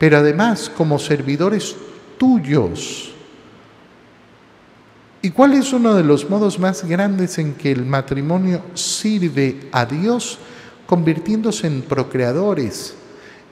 Pero 0.00 0.16
además, 0.16 0.72
como 0.74 0.98
servidores 0.98 1.76
tuyos, 2.16 3.12
¿y 5.20 5.28
cuál 5.28 5.52
es 5.52 5.74
uno 5.74 5.92
de 5.92 6.02
los 6.02 6.30
modos 6.30 6.58
más 6.58 6.84
grandes 6.84 7.36
en 7.36 7.52
que 7.52 7.70
el 7.70 7.84
matrimonio 7.84 8.62
sirve 8.72 9.68
a 9.70 9.84
Dios? 9.84 10.38
Convirtiéndose 10.86 11.66
en 11.66 11.82
procreadores 11.82 12.94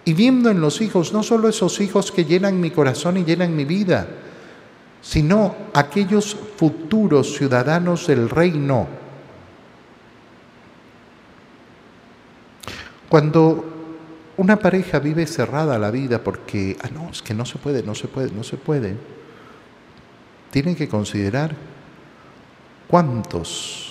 y 0.07 0.14
viendo 0.14 0.49
en 0.49 0.62
los 0.62 0.81
hijos 0.81 1.12
no 1.12 1.23
solo 1.23 1.50
esos 1.50 1.83
hijos 1.83 2.11
que 2.11 2.25
llenan 2.25 2.59
mi 2.59 2.71
corazón 2.71 3.19
y 3.19 3.25
llenan 3.25 3.55
mi 3.55 3.67
vida, 3.67 4.09
sino 5.02 5.55
aquellos 5.75 6.35
futuros 6.57 7.37
ciudadanos 7.37 8.07
del 8.07 8.31
reino. 8.31 8.88
Cuando 13.11 13.77
una 14.38 14.59
pareja 14.59 14.99
vive 14.99 15.26
cerrada 15.26 15.78
la 15.78 15.90
vida 15.90 16.25
porque, 16.25 16.78
ah, 16.83 16.88
no, 16.92 17.11
es 17.11 17.21
que 17.21 17.35
no 17.35 17.45
se 17.45 17.59
puede, 17.59 17.83
no 17.83 17.95
se 17.95 18.09
puede, 18.09 18.30
no 18.30 18.42
se 18.42 18.57
puede, 18.57 18.97
tienen 20.50 20.75
que 20.75 20.88
considerar 20.88 21.54
cuántos 22.88 23.88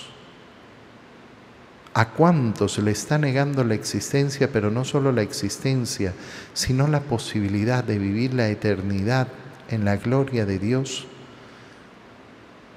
¿A 1.98 2.10
cuántos 2.10 2.78
le 2.78 2.92
está 2.92 3.18
negando 3.18 3.64
la 3.64 3.74
existencia, 3.74 4.52
pero 4.52 4.70
no 4.70 4.84
solo 4.84 5.10
la 5.10 5.22
existencia, 5.22 6.14
sino 6.54 6.86
la 6.86 7.00
posibilidad 7.00 7.82
de 7.82 7.98
vivir 7.98 8.34
la 8.34 8.48
eternidad 8.50 9.26
en 9.68 9.84
la 9.84 9.96
gloria 9.96 10.46
de 10.46 10.60
Dios? 10.60 11.08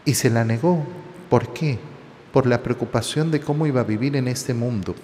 Y 0.05 0.15
se 0.15 0.31
la 0.31 0.43
negó. 0.43 0.87
¿Por 1.29 1.53
qué? 1.53 1.77
Por 2.33 2.47
la 2.47 2.63
preocupación 2.63 3.29
de 3.29 3.41
cómo 3.41 3.67
iba 3.67 3.81
a 3.81 3.83
vivir 3.83 4.15
en 4.15 4.27
este 4.27 4.55
mundo. 4.55 4.95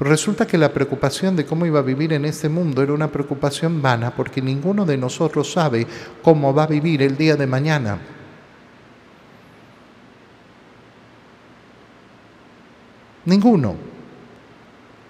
Pero 0.00 0.12
resulta 0.12 0.46
que 0.46 0.56
la 0.56 0.72
preocupación 0.72 1.36
de 1.36 1.44
cómo 1.44 1.66
iba 1.66 1.80
a 1.80 1.82
vivir 1.82 2.14
en 2.14 2.24
este 2.24 2.48
mundo 2.48 2.82
era 2.82 2.94
una 2.94 3.12
preocupación 3.12 3.82
vana 3.82 4.16
porque 4.16 4.40
ninguno 4.40 4.86
de 4.86 4.96
nosotros 4.96 5.52
sabe 5.52 5.86
cómo 6.22 6.54
va 6.54 6.62
a 6.62 6.68
vivir 6.68 7.02
el 7.02 7.18
día 7.18 7.36
de 7.36 7.46
mañana. 7.46 7.98
Ninguno. 13.26 13.76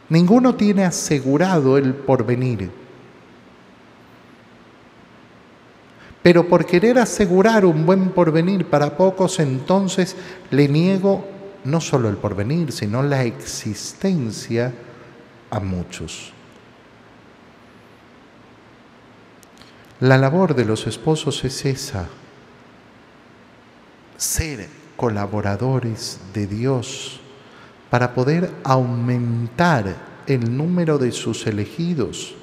Ninguno 0.08 0.56
tiene 0.56 0.84
asegurado 0.84 1.78
el 1.78 1.94
porvenir. 1.94 2.68
Pero 6.20 6.48
por 6.48 6.66
querer 6.66 6.98
asegurar 6.98 7.64
un 7.64 7.86
buen 7.86 8.10
porvenir 8.10 8.66
para 8.66 8.96
pocos, 8.96 9.38
entonces 9.38 10.16
le 10.50 10.66
niego 10.66 11.24
no 11.64 11.80
solo 11.80 12.08
el 12.08 12.16
porvenir, 12.16 12.72
sino 12.72 13.02
la 13.02 13.24
existencia 13.24 14.72
a 15.50 15.60
muchos. 15.60 16.32
La 20.00 20.16
labor 20.16 20.54
de 20.54 20.64
los 20.64 20.86
esposos 20.86 21.44
es 21.44 21.66
esa, 21.66 22.08
ser 24.16 24.68
colaboradores 24.96 26.20
de 26.32 26.46
Dios 26.46 27.20
para 27.90 28.14
poder 28.14 28.50
aumentar 28.64 29.94
el 30.26 30.56
número 30.56 30.96
de 30.96 31.12
sus 31.12 31.46
elegidos. 31.46 32.34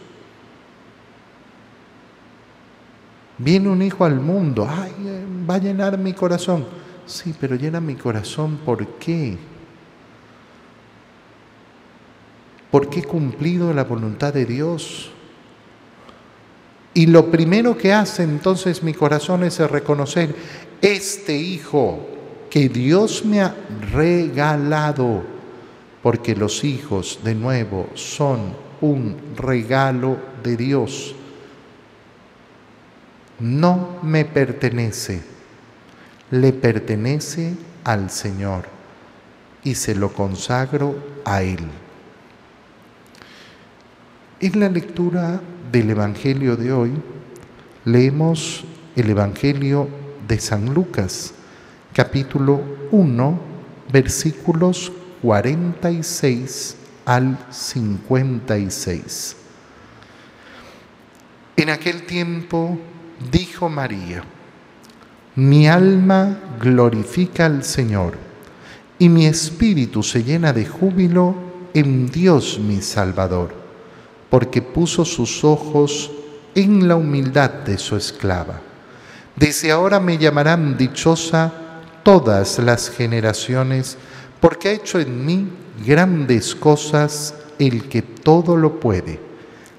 Viene 3.39 3.69
un 3.69 3.81
hijo 3.81 4.05
al 4.05 4.19
mundo, 4.19 4.67
ay, 4.69 4.91
va 5.49 5.55
a 5.55 5.59
llenar 5.59 5.97
mi 5.97 6.13
corazón. 6.13 6.65
Sí, 7.07 7.33
pero 7.39 7.55
llena 7.55 7.79
mi 7.79 7.95
corazón, 7.95 8.57
¿por 8.57 8.85
qué? 8.97 9.37
Porque 12.69 12.99
he 12.99 13.03
cumplido 13.03 13.73
la 13.73 13.85
voluntad 13.85 14.33
de 14.33 14.45
Dios. 14.45 15.09
Y 16.93 17.05
lo 17.05 17.31
primero 17.31 17.77
que 17.77 17.93
hace 17.93 18.23
entonces 18.23 18.83
mi 18.83 18.93
corazón 18.93 19.43
es 19.43 19.57
reconocer, 19.59 20.35
este 20.81 21.37
hijo 21.37 22.05
que 22.49 22.67
Dios 22.67 23.23
me 23.23 23.41
ha 23.41 23.55
regalado, 23.93 25.23
porque 26.03 26.35
los 26.35 26.65
hijos 26.65 27.19
de 27.23 27.35
nuevo 27.35 27.87
son 27.93 28.53
un 28.81 29.15
regalo 29.37 30.17
de 30.43 30.57
Dios. 30.57 31.15
No 33.39 33.99
me 34.01 34.25
pertenece, 34.25 35.36
le 36.31 36.51
pertenece 36.51 37.55
al 37.83 38.09
Señor 38.09 38.65
y 39.63 39.75
se 39.75 39.95
lo 39.95 40.11
consagro 40.13 40.95
a 41.23 41.41
Él. 41.41 41.67
En 44.39 44.59
la 44.59 44.69
lectura 44.69 45.41
del 45.71 45.89
Evangelio 45.89 46.55
de 46.55 46.71
hoy 46.71 46.91
leemos 47.85 48.65
el 48.95 49.09
Evangelio 49.09 49.87
de 50.27 50.39
San 50.39 50.73
Lucas, 50.73 51.33
capítulo 51.93 52.61
1, 52.91 53.39
versículos 53.91 54.91
46 55.21 56.75
al 57.05 57.37
56. 57.49 59.35
En 61.55 61.69
aquel 61.69 62.05
tiempo 62.05 62.77
dijo 63.31 63.69
María, 63.69 64.23
mi 65.37 65.67
alma 65.67 66.35
glorifica 66.59 67.45
al 67.45 67.63
Señor 67.63 68.17
y 68.97 69.07
mi 69.07 69.27
espíritu 69.27 70.01
se 70.01 70.23
llena 70.23 70.51
de 70.51 70.65
júbilo 70.65 71.35
en 71.75 72.07
Dios 72.09 72.57
mi 72.57 72.81
Salvador, 72.81 73.53
porque 74.31 74.63
puso 74.63 75.05
sus 75.05 75.43
ojos 75.43 76.09
en 76.55 76.87
la 76.87 76.95
humildad 76.95 77.51
de 77.51 77.77
su 77.77 77.95
esclava. 77.95 78.61
Desde 79.35 79.71
ahora 79.71 79.99
me 79.99 80.17
llamarán 80.17 80.75
dichosa 80.75 81.53
todas 82.01 82.57
las 82.57 82.89
generaciones, 82.89 83.95
porque 84.39 84.69
ha 84.69 84.71
hecho 84.71 84.99
en 84.99 85.23
mí 85.23 85.49
grandes 85.85 86.55
cosas 86.55 87.35
el 87.59 87.87
que 87.87 88.01
todo 88.01 88.57
lo 88.57 88.79
puede. 88.79 89.19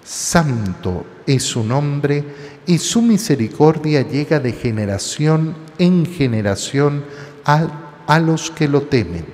Santo 0.05 1.05
es 1.27 1.43
su 1.43 1.65
nombre 1.65 2.25
y 2.69 2.79
su 2.79 3.03
misericordia 3.03 4.03
llega 4.03 4.39
de 4.39 4.53
generación 4.53 5.57
en 5.79 6.07
generación 6.07 7.05
a, 7.45 8.19
los 8.21 8.53
que 8.53 8.69
lo 8.69 8.83
temen. 8.83 9.27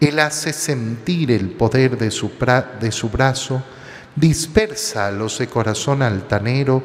Él 0.00 0.18
hace 0.18 0.52
sentir 0.52 1.30
el 1.30 1.50
poder 1.50 1.96
de 1.96 2.10
su, 2.10 2.32
de 2.80 2.90
su 2.90 3.10
brazo, 3.10 3.62
dispersa 4.16 5.06
a 5.06 5.12
los 5.12 5.38
de 5.38 5.46
corazón 5.46 6.02
altanero, 6.02 6.82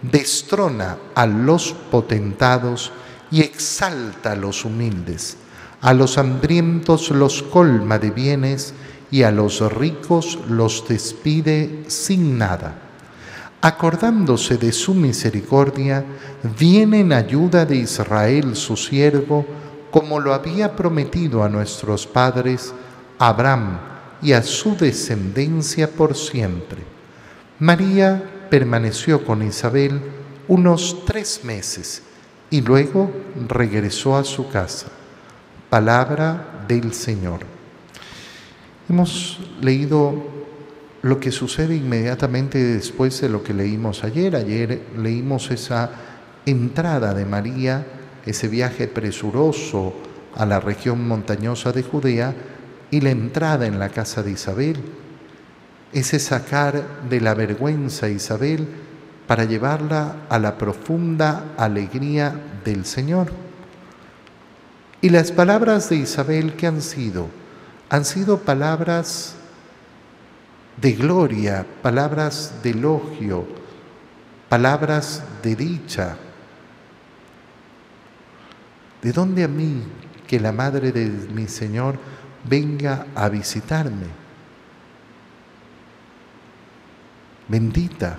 destrona 0.00 0.98
a 1.16 1.26
los 1.26 1.72
potentados 1.90 2.92
y 3.32 3.40
exalta 3.40 4.32
a 4.32 4.36
los 4.36 4.64
humildes 4.64 5.38
a 5.84 5.92
los 5.92 6.16
hambrientos 6.16 7.10
los 7.10 7.42
colma 7.42 7.98
de 7.98 8.10
bienes 8.10 8.72
y 9.10 9.22
a 9.22 9.30
los 9.30 9.60
ricos 9.70 10.38
los 10.48 10.88
despide 10.88 11.84
sin 11.88 12.38
nada. 12.38 12.83
Acordándose 13.64 14.58
de 14.58 14.72
su 14.72 14.92
misericordia, 14.92 16.04
viene 16.58 17.00
en 17.00 17.14
ayuda 17.14 17.64
de 17.64 17.76
Israel 17.76 18.56
su 18.56 18.76
siervo, 18.76 19.46
como 19.90 20.20
lo 20.20 20.34
había 20.34 20.76
prometido 20.76 21.42
a 21.42 21.48
nuestros 21.48 22.06
padres, 22.06 22.74
Abraham, 23.18 23.78
y 24.20 24.32
a 24.32 24.42
su 24.42 24.76
descendencia 24.76 25.90
por 25.90 26.14
siempre. 26.14 26.82
María 27.58 28.22
permaneció 28.50 29.24
con 29.24 29.42
Isabel 29.42 29.98
unos 30.46 31.02
tres 31.06 31.40
meses 31.42 32.02
y 32.50 32.60
luego 32.60 33.10
regresó 33.48 34.18
a 34.18 34.24
su 34.24 34.46
casa. 34.50 34.88
Palabra 35.70 36.66
del 36.68 36.92
Señor. 36.92 37.40
Hemos 38.90 39.40
leído 39.62 40.43
lo 41.04 41.20
que 41.20 41.30
sucede 41.30 41.76
inmediatamente 41.76 42.56
después 42.64 43.20
de 43.20 43.28
lo 43.28 43.42
que 43.42 43.52
leímos 43.52 44.04
ayer. 44.04 44.34
Ayer 44.34 44.80
leímos 44.96 45.50
esa 45.50 45.90
entrada 46.46 47.12
de 47.12 47.26
María, 47.26 47.86
ese 48.24 48.48
viaje 48.48 48.88
presuroso 48.88 49.92
a 50.34 50.46
la 50.46 50.60
región 50.60 51.06
montañosa 51.06 51.72
de 51.72 51.82
Judea 51.82 52.34
y 52.90 53.02
la 53.02 53.10
entrada 53.10 53.66
en 53.66 53.78
la 53.78 53.90
casa 53.90 54.22
de 54.22 54.30
Isabel. 54.30 54.78
Ese 55.92 56.18
sacar 56.18 56.82
de 57.10 57.20
la 57.20 57.34
vergüenza 57.34 58.06
a 58.06 58.08
Isabel 58.08 58.66
para 59.26 59.44
llevarla 59.44 60.24
a 60.30 60.38
la 60.38 60.56
profunda 60.56 61.52
alegría 61.58 62.34
del 62.64 62.86
Señor. 62.86 63.30
Y 65.02 65.10
las 65.10 65.32
palabras 65.32 65.90
de 65.90 65.96
Isabel 65.96 66.54
que 66.54 66.66
han 66.66 66.80
sido, 66.80 67.28
han 67.90 68.06
sido 68.06 68.38
palabras 68.38 69.36
de 70.76 70.92
gloria, 70.92 71.66
palabras 71.82 72.54
de 72.62 72.70
elogio, 72.70 73.46
palabras 74.48 75.22
de 75.42 75.56
dicha. 75.56 76.16
¿De 79.02 79.12
dónde 79.12 79.44
a 79.44 79.48
mí 79.48 79.82
que 80.26 80.40
la 80.40 80.52
madre 80.52 80.90
de 80.92 81.06
mi 81.06 81.46
Señor 81.46 81.98
venga 82.48 83.06
a 83.14 83.28
visitarme? 83.28 84.24
Bendita, 87.46 88.16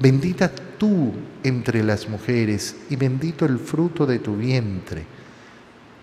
bendita 0.00 0.50
tú 0.78 1.12
entre 1.42 1.82
las 1.82 2.08
mujeres 2.08 2.76
y 2.88 2.96
bendito 2.96 3.44
el 3.44 3.58
fruto 3.58 4.06
de 4.06 4.18
tu 4.18 4.36
vientre. 4.36 5.04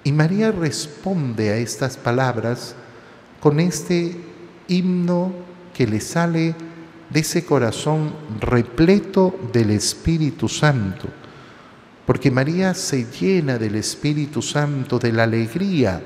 Y 0.04 0.12
María 0.12 0.52
responde 0.52 1.50
a 1.50 1.58
estas 1.58 1.98
palabras 1.98 2.76
con 3.40 3.60
este 3.60 4.16
himno 4.68 5.55
que 5.76 5.86
le 5.86 6.00
sale 6.00 6.56
de 7.10 7.20
ese 7.20 7.44
corazón 7.44 8.14
repleto 8.40 9.38
del 9.52 9.72
Espíritu 9.72 10.48
Santo. 10.48 11.10
Porque 12.06 12.32
María 12.32 12.74
se 12.74 13.06
llena 13.06 13.58
del 13.58 13.76
Espíritu 13.76 14.42
Santo, 14.42 15.00
de 15.00 15.12
la 15.12 15.24
alegría, 15.24 16.02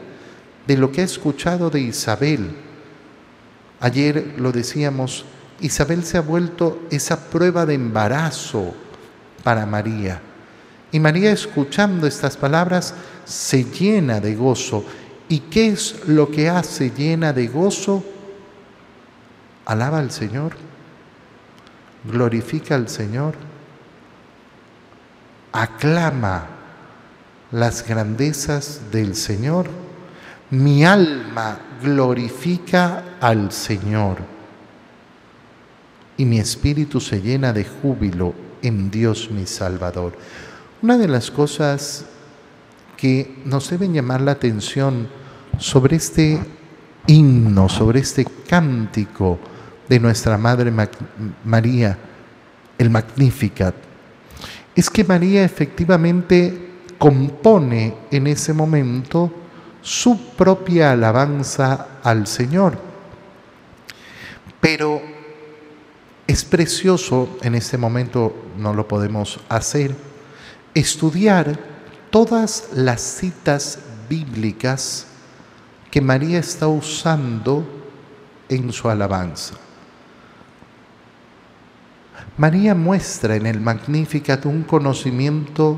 de 0.66 0.78
lo 0.78 0.92
que 0.92 1.02
ha 1.02 1.06
escuchado 1.06 1.70
de 1.70 1.82
Isabel. 1.82 2.50
Ayer 3.80 4.36
lo 4.38 4.52
decíamos, 4.52 5.26
Isabel 5.62 6.04
se 6.04 6.18
ha 6.18 6.22
vuelto 6.22 6.82
esa 6.90 7.30
prueba 7.30 7.66
de 7.66 7.76
embarazo 7.76 8.74
para 9.44 9.66
María. 9.66 10.22
Y 10.92 11.00
María 11.00 11.32
escuchando 11.32 12.08
estas 12.08 12.38
palabras 12.38 12.96
se 13.26 13.66
llena 13.66 14.20
de 14.20 14.36
gozo. 14.36 14.84
¿Y 15.28 15.42
qué 15.42 15.68
es 15.68 16.08
lo 16.08 16.32
que 16.32 16.50
hace 16.50 16.90
llena 16.90 17.34
de 17.34 17.48
gozo? 17.48 18.04
Alaba 19.70 20.00
al 20.00 20.10
Señor, 20.10 20.54
glorifica 22.12 22.74
al 22.74 22.90
Señor, 22.90 23.36
aclama 25.52 26.48
las 27.52 27.88
grandezas 27.88 28.82
del 28.92 29.14
Señor. 29.16 29.68
Mi 30.50 30.84
alma 30.84 31.60
glorifica 31.84 33.18
al 33.22 33.52
Señor 33.52 34.18
y 36.18 36.26
mi 36.26 36.40
espíritu 36.40 37.00
se 37.00 37.22
llena 37.22 37.54
de 37.54 37.66
júbilo 37.66 38.34
en 38.64 38.90
Dios 38.90 39.30
mi 39.30 39.46
Salvador. 39.46 40.18
Una 40.82 40.98
de 40.98 41.08
las 41.08 41.30
cosas 41.30 42.06
que 42.98 43.40
nos 43.46 43.70
deben 43.70 43.94
llamar 43.94 44.22
la 44.22 44.32
atención 44.32 45.08
sobre 45.60 45.98
este 45.98 46.40
himno, 47.06 47.70
sobre 47.70 48.00
este 48.00 48.26
cántico 48.26 49.38
de 49.89 49.99
nuestra 49.99 50.38
Madre 50.38 50.71
María, 51.43 51.97
el 52.78 52.89
Magnificat, 52.89 53.75
es 54.75 54.89
que 54.89 55.04
María 55.04 55.43
efectivamente 55.43 56.69
compone 56.97 57.95
en 58.12 58.28
ese 58.28 58.54
momento 58.54 59.32
su 59.82 60.34
propia 60.38 60.91
alabanza 60.91 61.99
al 62.04 62.28
Señor. 62.28 62.78
Pero 64.62 65.02
es 66.28 66.45
precioso, 66.45 67.38
en 67.41 67.56
este 67.56 67.78
momento 67.78 68.52
no 68.58 68.73
lo 68.73 68.88
podemos 68.88 69.39
hacer, 69.49 69.95
estudiar 70.73 71.60
todas 72.12 72.69
las 72.73 73.02
citas 73.02 73.80
bíblicas 74.08 75.08
que 75.89 76.02
María 76.02 76.39
está 76.39 76.67
usando 76.67 77.65
en 78.47 78.71
su 78.71 78.89
alabanza. 78.89 79.56
María 82.39 82.73
muestra 82.73 83.36
en 83.36 83.45
el 83.45 83.60
Magnificat 83.60 84.45
un 84.45 84.63
conocimiento 84.63 85.78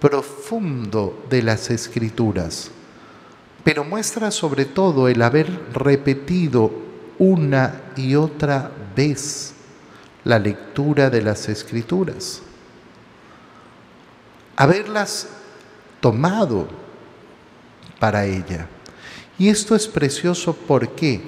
profundo 0.00 1.24
de 1.30 1.40
las 1.40 1.70
escrituras, 1.70 2.72
pero 3.62 3.84
muestra 3.84 4.32
sobre 4.32 4.64
todo 4.64 5.06
el 5.06 5.22
haber 5.22 5.48
repetido 5.72 6.72
una 7.20 7.92
y 7.94 8.16
otra 8.16 8.72
vez 8.96 9.54
la 10.24 10.40
lectura 10.40 11.10
de 11.10 11.22
las 11.22 11.48
escrituras, 11.48 12.42
haberlas 14.56 15.28
tomado 16.00 16.66
para 18.00 18.26
ella. 18.26 18.66
Y 19.38 19.48
esto 19.48 19.76
es 19.76 19.86
precioso, 19.86 20.54
¿por 20.56 20.88
qué? 20.96 21.22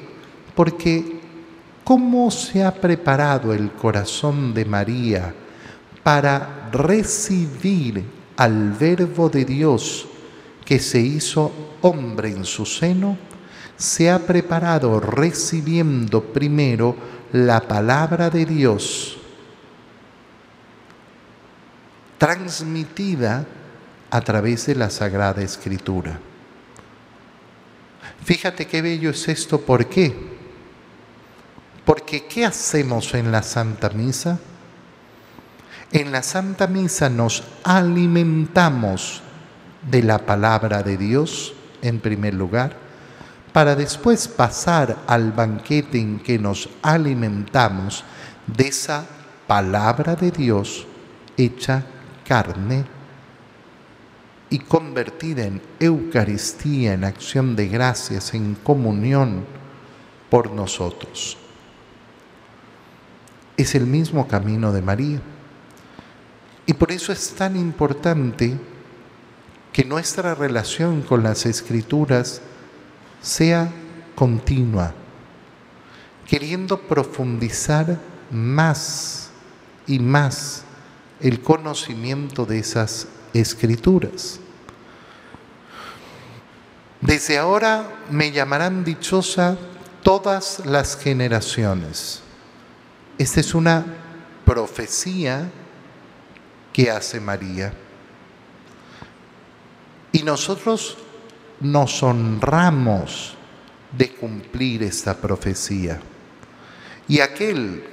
Porque 0.56 1.15
cómo 1.86 2.32
se 2.32 2.64
ha 2.64 2.74
preparado 2.74 3.54
el 3.54 3.70
corazón 3.70 4.52
de 4.52 4.64
María 4.64 5.32
para 6.02 6.68
recibir 6.72 8.04
al 8.36 8.72
Verbo 8.72 9.28
de 9.28 9.44
Dios 9.44 10.08
que 10.64 10.80
se 10.80 10.98
hizo 10.98 11.76
hombre 11.82 12.30
en 12.30 12.44
su 12.44 12.66
seno, 12.66 13.16
se 13.76 14.10
ha 14.10 14.18
preparado 14.18 14.98
recibiendo 14.98 16.24
primero 16.24 16.96
la 17.30 17.60
palabra 17.60 18.30
de 18.30 18.44
Dios 18.46 19.18
transmitida 22.18 23.46
a 24.10 24.20
través 24.22 24.66
de 24.66 24.74
la 24.74 24.90
Sagrada 24.90 25.40
Escritura. 25.40 26.18
Fíjate 28.24 28.66
qué 28.66 28.82
bello 28.82 29.10
es 29.10 29.28
esto, 29.28 29.60
¿por 29.60 29.86
qué? 29.86 30.35
Porque 31.86 32.26
¿qué 32.26 32.44
hacemos 32.44 33.14
en 33.14 33.30
la 33.30 33.44
Santa 33.44 33.90
Misa? 33.90 34.40
En 35.92 36.10
la 36.10 36.24
Santa 36.24 36.66
Misa 36.66 37.08
nos 37.08 37.44
alimentamos 37.62 39.22
de 39.88 40.02
la 40.02 40.18
palabra 40.18 40.82
de 40.82 40.96
Dios, 40.96 41.54
en 41.82 42.00
primer 42.00 42.34
lugar, 42.34 42.76
para 43.52 43.76
después 43.76 44.26
pasar 44.26 44.96
al 45.06 45.30
banquete 45.30 46.00
en 46.00 46.18
que 46.18 46.40
nos 46.40 46.68
alimentamos 46.82 48.02
de 48.48 48.66
esa 48.66 49.06
palabra 49.46 50.16
de 50.16 50.32
Dios 50.32 50.88
hecha 51.36 51.84
carne 52.26 52.84
y 54.50 54.58
convertida 54.58 55.44
en 55.44 55.62
Eucaristía, 55.78 56.94
en 56.94 57.04
acción 57.04 57.54
de 57.54 57.68
gracias, 57.68 58.34
en 58.34 58.56
comunión 58.56 59.46
por 60.28 60.50
nosotros. 60.50 61.45
Es 63.56 63.74
el 63.74 63.86
mismo 63.86 64.28
camino 64.28 64.72
de 64.72 64.82
María. 64.82 65.20
Y 66.66 66.74
por 66.74 66.92
eso 66.92 67.12
es 67.12 67.30
tan 67.30 67.56
importante 67.56 68.58
que 69.72 69.84
nuestra 69.84 70.34
relación 70.34 71.02
con 71.02 71.22
las 71.22 71.46
escrituras 71.46 72.40
sea 73.20 73.70
continua, 74.14 74.94
queriendo 76.26 76.80
profundizar 76.80 77.98
más 78.30 79.30
y 79.86 79.98
más 79.98 80.64
el 81.20 81.40
conocimiento 81.40 82.46
de 82.46 82.58
esas 82.58 83.06
escrituras. 83.32 84.40
Desde 87.00 87.38
ahora 87.38 87.88
me 88.10 88.32
llamarán 88.32 88.84
dichosa 88.84 89.56
todas 90.02 90.64
las 90.64 90.96
generaciones. 90.96 92.22
Esta 93.18 93.40
es 93.40 93.54
una 93.54 93.84
profecía 94.44 95.48
que 96.72 96.90
hace 96.90 97.18
María. 97.18 97.72
Y 100.12 100.22
nosotros 100.22 100.98
nos 101.60 102.02
honramos 102.02 103.34
de 103.96 104.10
cumplir 104.10 104.82
esta 104.82 105.16
profecía. 105.16 105.98
Y 107.08 107.20
aquel 107.20 107.84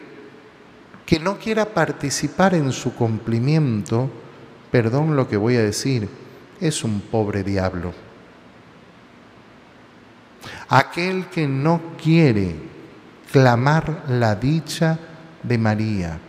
que 1.06 1.20
no 1.20 1.38
quiera 1.38 1.66
participar 1.74 2.56
en 2.56 2.74
su 2.74 2.94
cumplimiento, 2.94 4.10
perdón 4.72 5.16
lo 5.16 5.30
que 5.30 5.38
voy 5.38 5.56
a 5.56 5.64
decir, 5.64 6.10
es 6.60 6.84
un 6.84 7.00
pobre 7.00 7.44
diablo. 7.44 7.94
Aquel 10.68 11.28
que 11.28 11.48
no 11.48 11.96
quiere 12.02 12.56
clamar 13.32 14.04
la 14.10 14.36
dicha 14.36 15.00
de 15.44 15.58
María, 15.58 16.20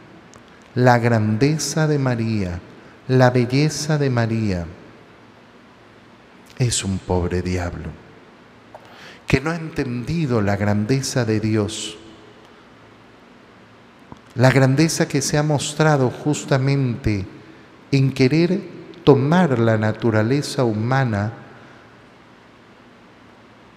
la 0.74 0.98
grandeza 0.98 1.87
de 1.87 1.98
María, 1.98 2.61
la 3.09 3.31
belleza 3.31 3.96
de 3.98 4.11
María, 4.11 4.66
es 6.59 6.85
un 6.85 6.98
pobre 6.98 7.42
diablo, 7.42 7.90
que 9.27 9.40
no 9.40 9.50
ha 9.50 9.57
entendido 9.57 10.40
la 10.40 10.57
grandeza 10.57 11.24
de 11.24 11.40
Dios, 11.40 11.96
la 14.35 14.50
grandeza 14.50 15.07
que 15.07 15.22
se 15.22 15.38
ha 15.38 15.42
mostrado 15.42 16.11
justamente 16.11 17.24
en 17.92 18.12
querer 18.12 18.61
tomar 19.05 19.59
la 19.59 19.79
naturaleza 19.79 20.64
humana 20.64 21.33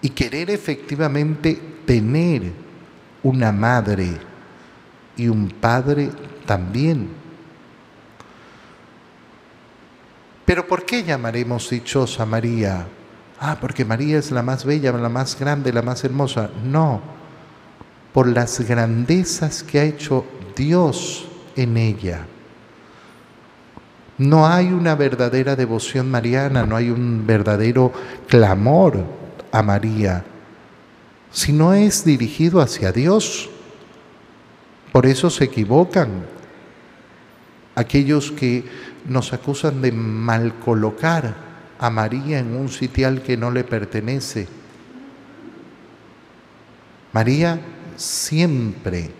y 0.00 0.10
querer 0.10 0.50
efectivamente 0.50 1.60
tener 1.86 2.52
una 3.22 3.52
madre 3.52 4.27
y 5.18 5.28
un 5.28 5.50
padre 5.50 6.10
también. 6.46 7.10
Pero 10.46 10.66
¿por 10.66 10.86
qué 10.86 11.04
llamaremos 11.04 11.68
dichosa 11.68 12.24
María? 12.24 12.86
Ah, 13.38 13.58
porque 13.60 13.84
María 13.84 14.18
es 14.18 14.30
la 14.30 14.42
más 14.42 14.64
bella, 14.64 14.90
la 14.92 15.10
más 15.10 15.38
grande, 15.38 15.72
la 15.72 15.82
más 15.82 16.02
hermosa. 16.04 16.50
No, 16.64 17.02
por 18.14 18.26
las 18.26 18.60
grandezas 18.60 19.62
que 19.62 19.78
ha 19.78 19.84
hecho 19.84 20.24
Dios 20.56 21.28
en 21.54 21.76
ella. 21.76 22.26
No 24.16 24.46
hay 24.46 24.72
una 24.72 24.94
verdadera 24.94 25.54
devoción 25.54 26.10
mariana, 26.10 26.66
no 26.66 26.74
hay 26.74 26.90
un 26.90 27.24
verdadero 27.26 27.92
clamor 28.26 29.04
a 29.52 29.62
María, 29.62 30.24
si 31.30 31.52
no 31.52 31.74
es 31.74 32.04
dirigido 32.04 32.60
hacia 32.60 32.90
Dios. 32.90 33.50
Por 34.92 35.06
eso 35.06 35.30
se 35.30 35.44
equivocan 35.44 36.24
aquellos 37.74 38.32
que 38.32 38.64
nos 39.06 39.32
acusan 39.32 39.80
de 39.80 39.92
mal 39.92 40.58
colocar 40.58 41.34
a 41.78 41.90
María 41.90 42.40
en 42.40 42.56
un 42.56 42.68
sitial 42.68 43.22
que 43.22 43.36
no 43.36 43.50
le 43.50 43.64
pertenece. 43.64 44.48
María 47.12 47.60
siempre 47.96 49.10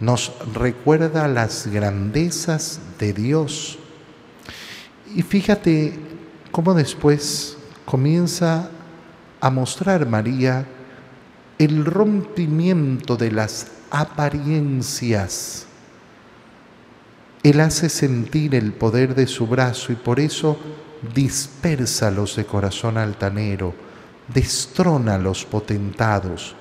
nos 0.00 0.32
recuerda 0.54 1.28
las 1.28 1.66
grandezas 1.66 2.80
de 2.98 3.12
Dios. 3.12 3.78
Y 5.14 5.22
fíjate 5.22 5.98
cómo 6.50 6.74
después 6.74 7.58
comienza 7.84 8.70
a 9.40 9.50
mostrar 9.50 10.06
María 10.06 10.66
el 11.58 11.84
rompimiento 11.84 13.16
de 13.16 13.30
las 13.32 13.66
apariencias. 13.90 15.66
Él 17.42 17.60
hace 17.60 17.88
sentir 17.88 18.54
el 18.54 18.72
poder 18.72 19.14
de 19.14 19.26
su 19.26 19.46
brazo 19.46 19.92
y 19.92 19.96
por 19.96 20.20
eso 20.20 20.58
dispersa 21.14 22.10
los 22.10 22.36
de 22.36 22.44
corazón 22.44 22.98
altanero, 22.98 23.74
destrona 24.28 25.14
a 25.14 25.18
los 25.18 25.44
potentados 25.44 26.54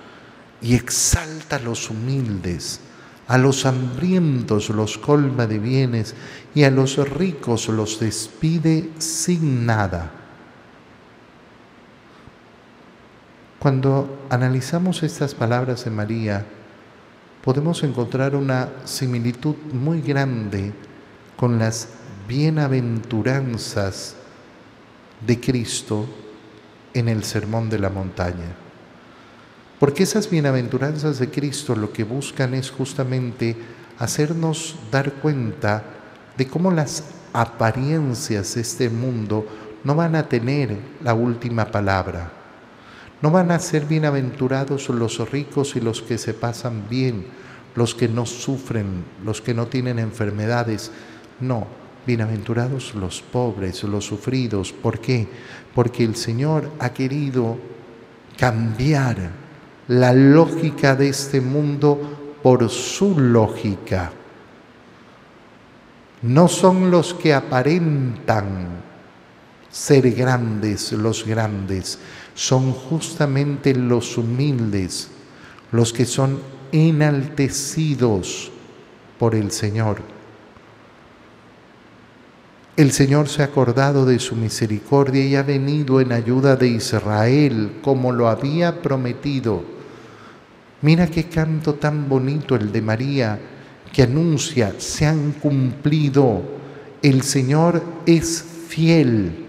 y 0.62 0.76
exalta 0.76 1.58
a 1.58 1.60
los 1.60 1.90
humildes. 1.90 2.82
A 3.28 3.38
los 3.38 3.68
hambrientos 3.68 4.70
los 4.70 4.98
colma 4.98 5.46
de 5.46 5.60
bienes 5.60 6.16
y 6.56 6.64
a 6.64 6.72
los 6.72 6.98
ricos 6.98 7.68
los 7.68 8.00
despide 8.00 8.90
sin 8.98 9.68
nada. 9.68 10.12
Cuando 13.60 14.26
analizamos 14.32 15.04
estas 15.04 15.36
palabras 15.36 15.86
de 15.86 15.92
María, 15.92 16.46
podemos 17.44 17.84
encontrar 17.84 18.36
una 18.36 18.70
similitud 18.86 19.56
muy 19.74 20.02
grande 20.02 20.74
con 21.38 21.58
las 21.58 21.90
bienaventuranzas 22.28 24.16
de 25.26 25.40
Cristo 25.40 26.06
en 26.94 27.08
el 27.10 27.24
Sermón 27.24 27.70
de 27.70 27.80
la 27.80 27.90
Montaña. 27.90 28.56
Porque 29.80 30.04
esas 30.04 30.30
bienaventuranzas 30.30 31.20
de 31.20 31.30
Cristo 31.30 31.76
lo 31.76 31.94
que 31.94 32.04
buscan 32.04 32.54
es 32.54 32.70
justamente 32.70 33.56
hacernos 33.98 34.76
dar 34.92 35.14
cuenta 35.14 35.84
de 36.38 36.48
cómo 36.48 36.72
las 36.72 37.06
apariencias 37.32 38.56
de 38.56 38.62
este 38.62 38.90
mundo 38.90 39.46
no 39.84 39.96
van 39.96 40.16
a 40.16 40.28
tener 40.28 40.78
la 41.02 41.14
última 41.14 41.66
palabra 41.66 42.39
no 43.22 43.32
van 43.32 43.52
a 43.52 43.60
ser 43.60 43.86
bienaventurados 43.86 44.90
los 44.90 45.30
ricos 45.30 45.76
y 45.76 45.82
los 45.82 46.02
que 46.02 46.18
se 46.18 46.34
pasan 46.34 46.88
bien, 46.90 47.26
los 47.76 47.94
que 47.94 48.08
no 48.08 48.26
sufren, 48.26 49.04
los 49.26 49.42
que 49.42 49.54
no 49.54 49.68
tienen 49.68 50.00
enfermedades. 50.00 50.92
No, 51.40 51.68
bienaventurados 52.08 52.96
los 52.96 53.22
pobres, 53.22 53.84
los 53.84 54.06
sufridos. 54.06 54.72
¿Por 54.72 55.00
qué? 55.00 55.28
Porque 55.76 56.04
el 56.04 56.16
Señor 56.16 56.72
ha 56.80 56.94
querido 56.94 57.58
cambiar 58.38 59.32
la 59.90 60.14
lógica 60.14 60.96
de 60.96 61.10
este 61.10 61.42
mundo 61.42 62.38
por 62.42 62.70
su 62.70 63.20
lógica. 63.20 64.12
No 66.22 66.48
son 66.48 66.90
los 66.90 67.14
que 67.14 67.34
aparentan 67.34 68.90
ser 69.70 70.12
grandes 70.12 70.92
los 70.94 71.26
grandes, 71.26 72.00
son 72.40 72.72
justamente 72.72 73.76
los 73.76 74.18
humildes, 74.18 75.10
los 75.74 75.92
que 75.92 76.06
son 76.06 76.40
enaltecidos 76.72 78.50
por 79.20 79.36
el 79.36 79.52
Señor. 79.52 79.98
El 82.78 82.94
Señor 82.94 83.28
se 83.28 83.42
ha 83.42 83.46
acordado 83.48 84.06
de 84.06 84.20
su 84.20 84.38
misericordia 84.38 85.26
y 85.26 85.36
ha 85.36 85.44
venido 85.44 86.00
en 86.00 86.14
ayuda 86.14 86.56
de 86.56 86.70
Israel 86.70 87.80
como 87.82 88.14
lo 88.14 88.30
había 88.30 88.82
prometido. 88.82 89.62
Mira 90.82 91.08
qué 91.08 91.26
canto 91.26 91.74
tan 91.74 92.08
bonito 92.08 92.56
el 92.56 92.72
de 92.72 92.82
María 92.82 93.38
que 93.92 94.04
anuncia, 94.04 94.76
se 94.78 95.06
han 95.06 95.34
cumplido, 95.34 96.42
el 97.02 97.22
Señor 97.24 97.84
es 98.06 98.42
fiel 98.70 99.49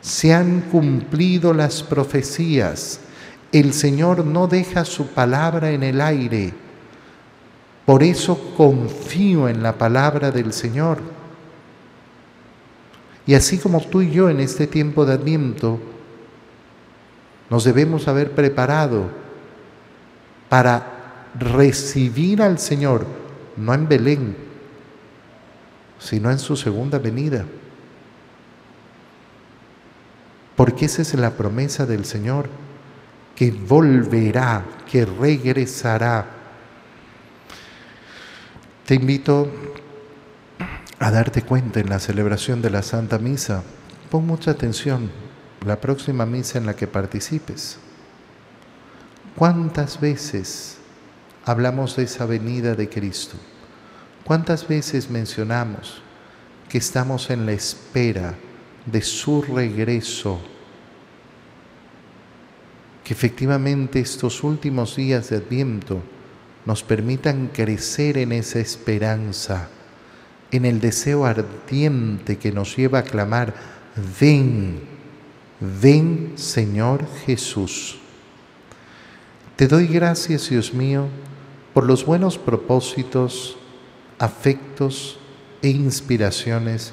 se 0.00 0.32
han 0.32 0.62
cumplido 0.62 1.52
las 1.52 1.82
profecías. 1.82 3.00
El 3.52 3.72
Señor 3.72 4.24
no 4.24 4.46
deja 4.46 4.84
su 4.84 5.08
palabra 5.08 5.70
en 5.70 5.82
el 5.82 6.00
aire. 6.00 6.52
Por 7.84 8.02
eso 8.02 8.54
confío 8.56 9.48
en 9.48 9.62
la 9.62 9.78
palabra 9.78 10.30
del 10.30 10.52
Señor. 10.52 10.98
Y 13.26 13.34
así 13.34 13.58
como 13.58 13.80
tú 13.80 14.02
y 14.02 14.10
yo 14.10 14.30
en 14.30 14.40
este 14.40 14.66
tiempo 14.66 15.04
de 15.04 15.14
Adviento, 15.14 15.78
nos 17.50 17.64
debemos 17.64 18.08
haber 18.08 18.32
preparado 18.32 19.08
para 20.48 21.26
recibir 21.38 22.42
al 22.42 22.58
Señor, 22.58 23.06
no 23.56 23.74
en 23.74 23.88
Belén, 23.88 24.36
sino 25.98 26.30
en 26.30 26.38
su 26.38 26.56
segunda 26.56 26.98
venida 26.98 27.44
porque 30.58 30.86
esa 30.86 31.02
es 31.02 31.14
la 31.14 31.36
promesa 31.36 31.86
del 31.86 32.04
Señor, 32.04 32.50
que 33.36 33.52
volverá, 33.52 34.64
que 34.90 35.04
regresará. 35.06 36.26
Te 38.84 38.96
invito 38.96 39.52
a 40.98 41.12
darte 41.12 41.42
cuenta 41.42 41.78
en 41.78 41.88
la 41.88 42.00
celebración 42.00 42.60
de 42.60 42.70
la 42.70 42.82
Santa 42.82 43.20
Misa. 43.20 43.62
Pon 44.10 44.26
mucha 44.26 44.50
atención 44.50 45.12
la 45.64 45.80
próxima 45.80 46.26
misa 46.26 46.58
en 46.58 46.66
la 46.66 46.74
que 46.74 46.88
participes. 46.88 47.78
¿Cuántas 49.36 50.00
veces 50.00 50.78
hablamos 51.44 51.94
de 51.94 52.02
esa 52.02 52.26
venida 52.26 52.74
de 52.74 52.88
Cristo? 52.88 53.36
¿Cuántas 54.24 54.66
veces 54.66 55.08
mencionamos 55.08 56.02
que 56.68 56.78
estamos 56.78 57.30
en 57.30 57.46
la 57.46 57.52
espera 57.52 58.34
de 58.90 59.02
su 59.02 59.42
regreso, 59.42 60.38
que 63.04 63.14
efectivamente 63.14 64.00
estos 64.00 64.42
últimos 64.42 64.96
días 64.96 65.30
de 65.30 65.36
Adviento 65.36 66.02
nos 66.64 66.82
permitan 66.82 67.48
crecer 67.48 68.18
en 68.18 68.32
esa 68.32 68.58
esperanza, 68.58 69.68
en 70.50 70.64
el 70.64 70.80
deseo 70.80 71.24
ardiente 71.24 72.38
que 72.38 72.52
nos 72.52 72.76
lleva 72.76 73.00
a 73.00 73.04
clamar, 73.04 73.54
ven, 74.20 74.80
ven 75.60 76.32
Señor 76.36 77.06
Jesús. 77.24 77.98
Te 79.56 79.66
doy 79.66 79.86
gracias, 79.86 80.50
Dios 80.50 80.72
mío, 80.72 81.08
por 81.74 81.84
los 81.84 82.04
buenos 82.04 82.38
propósitos, 82.38 83.56
afectos 84.18 85.18
e 85.62 85.68
inspiraciones 85.68 86.92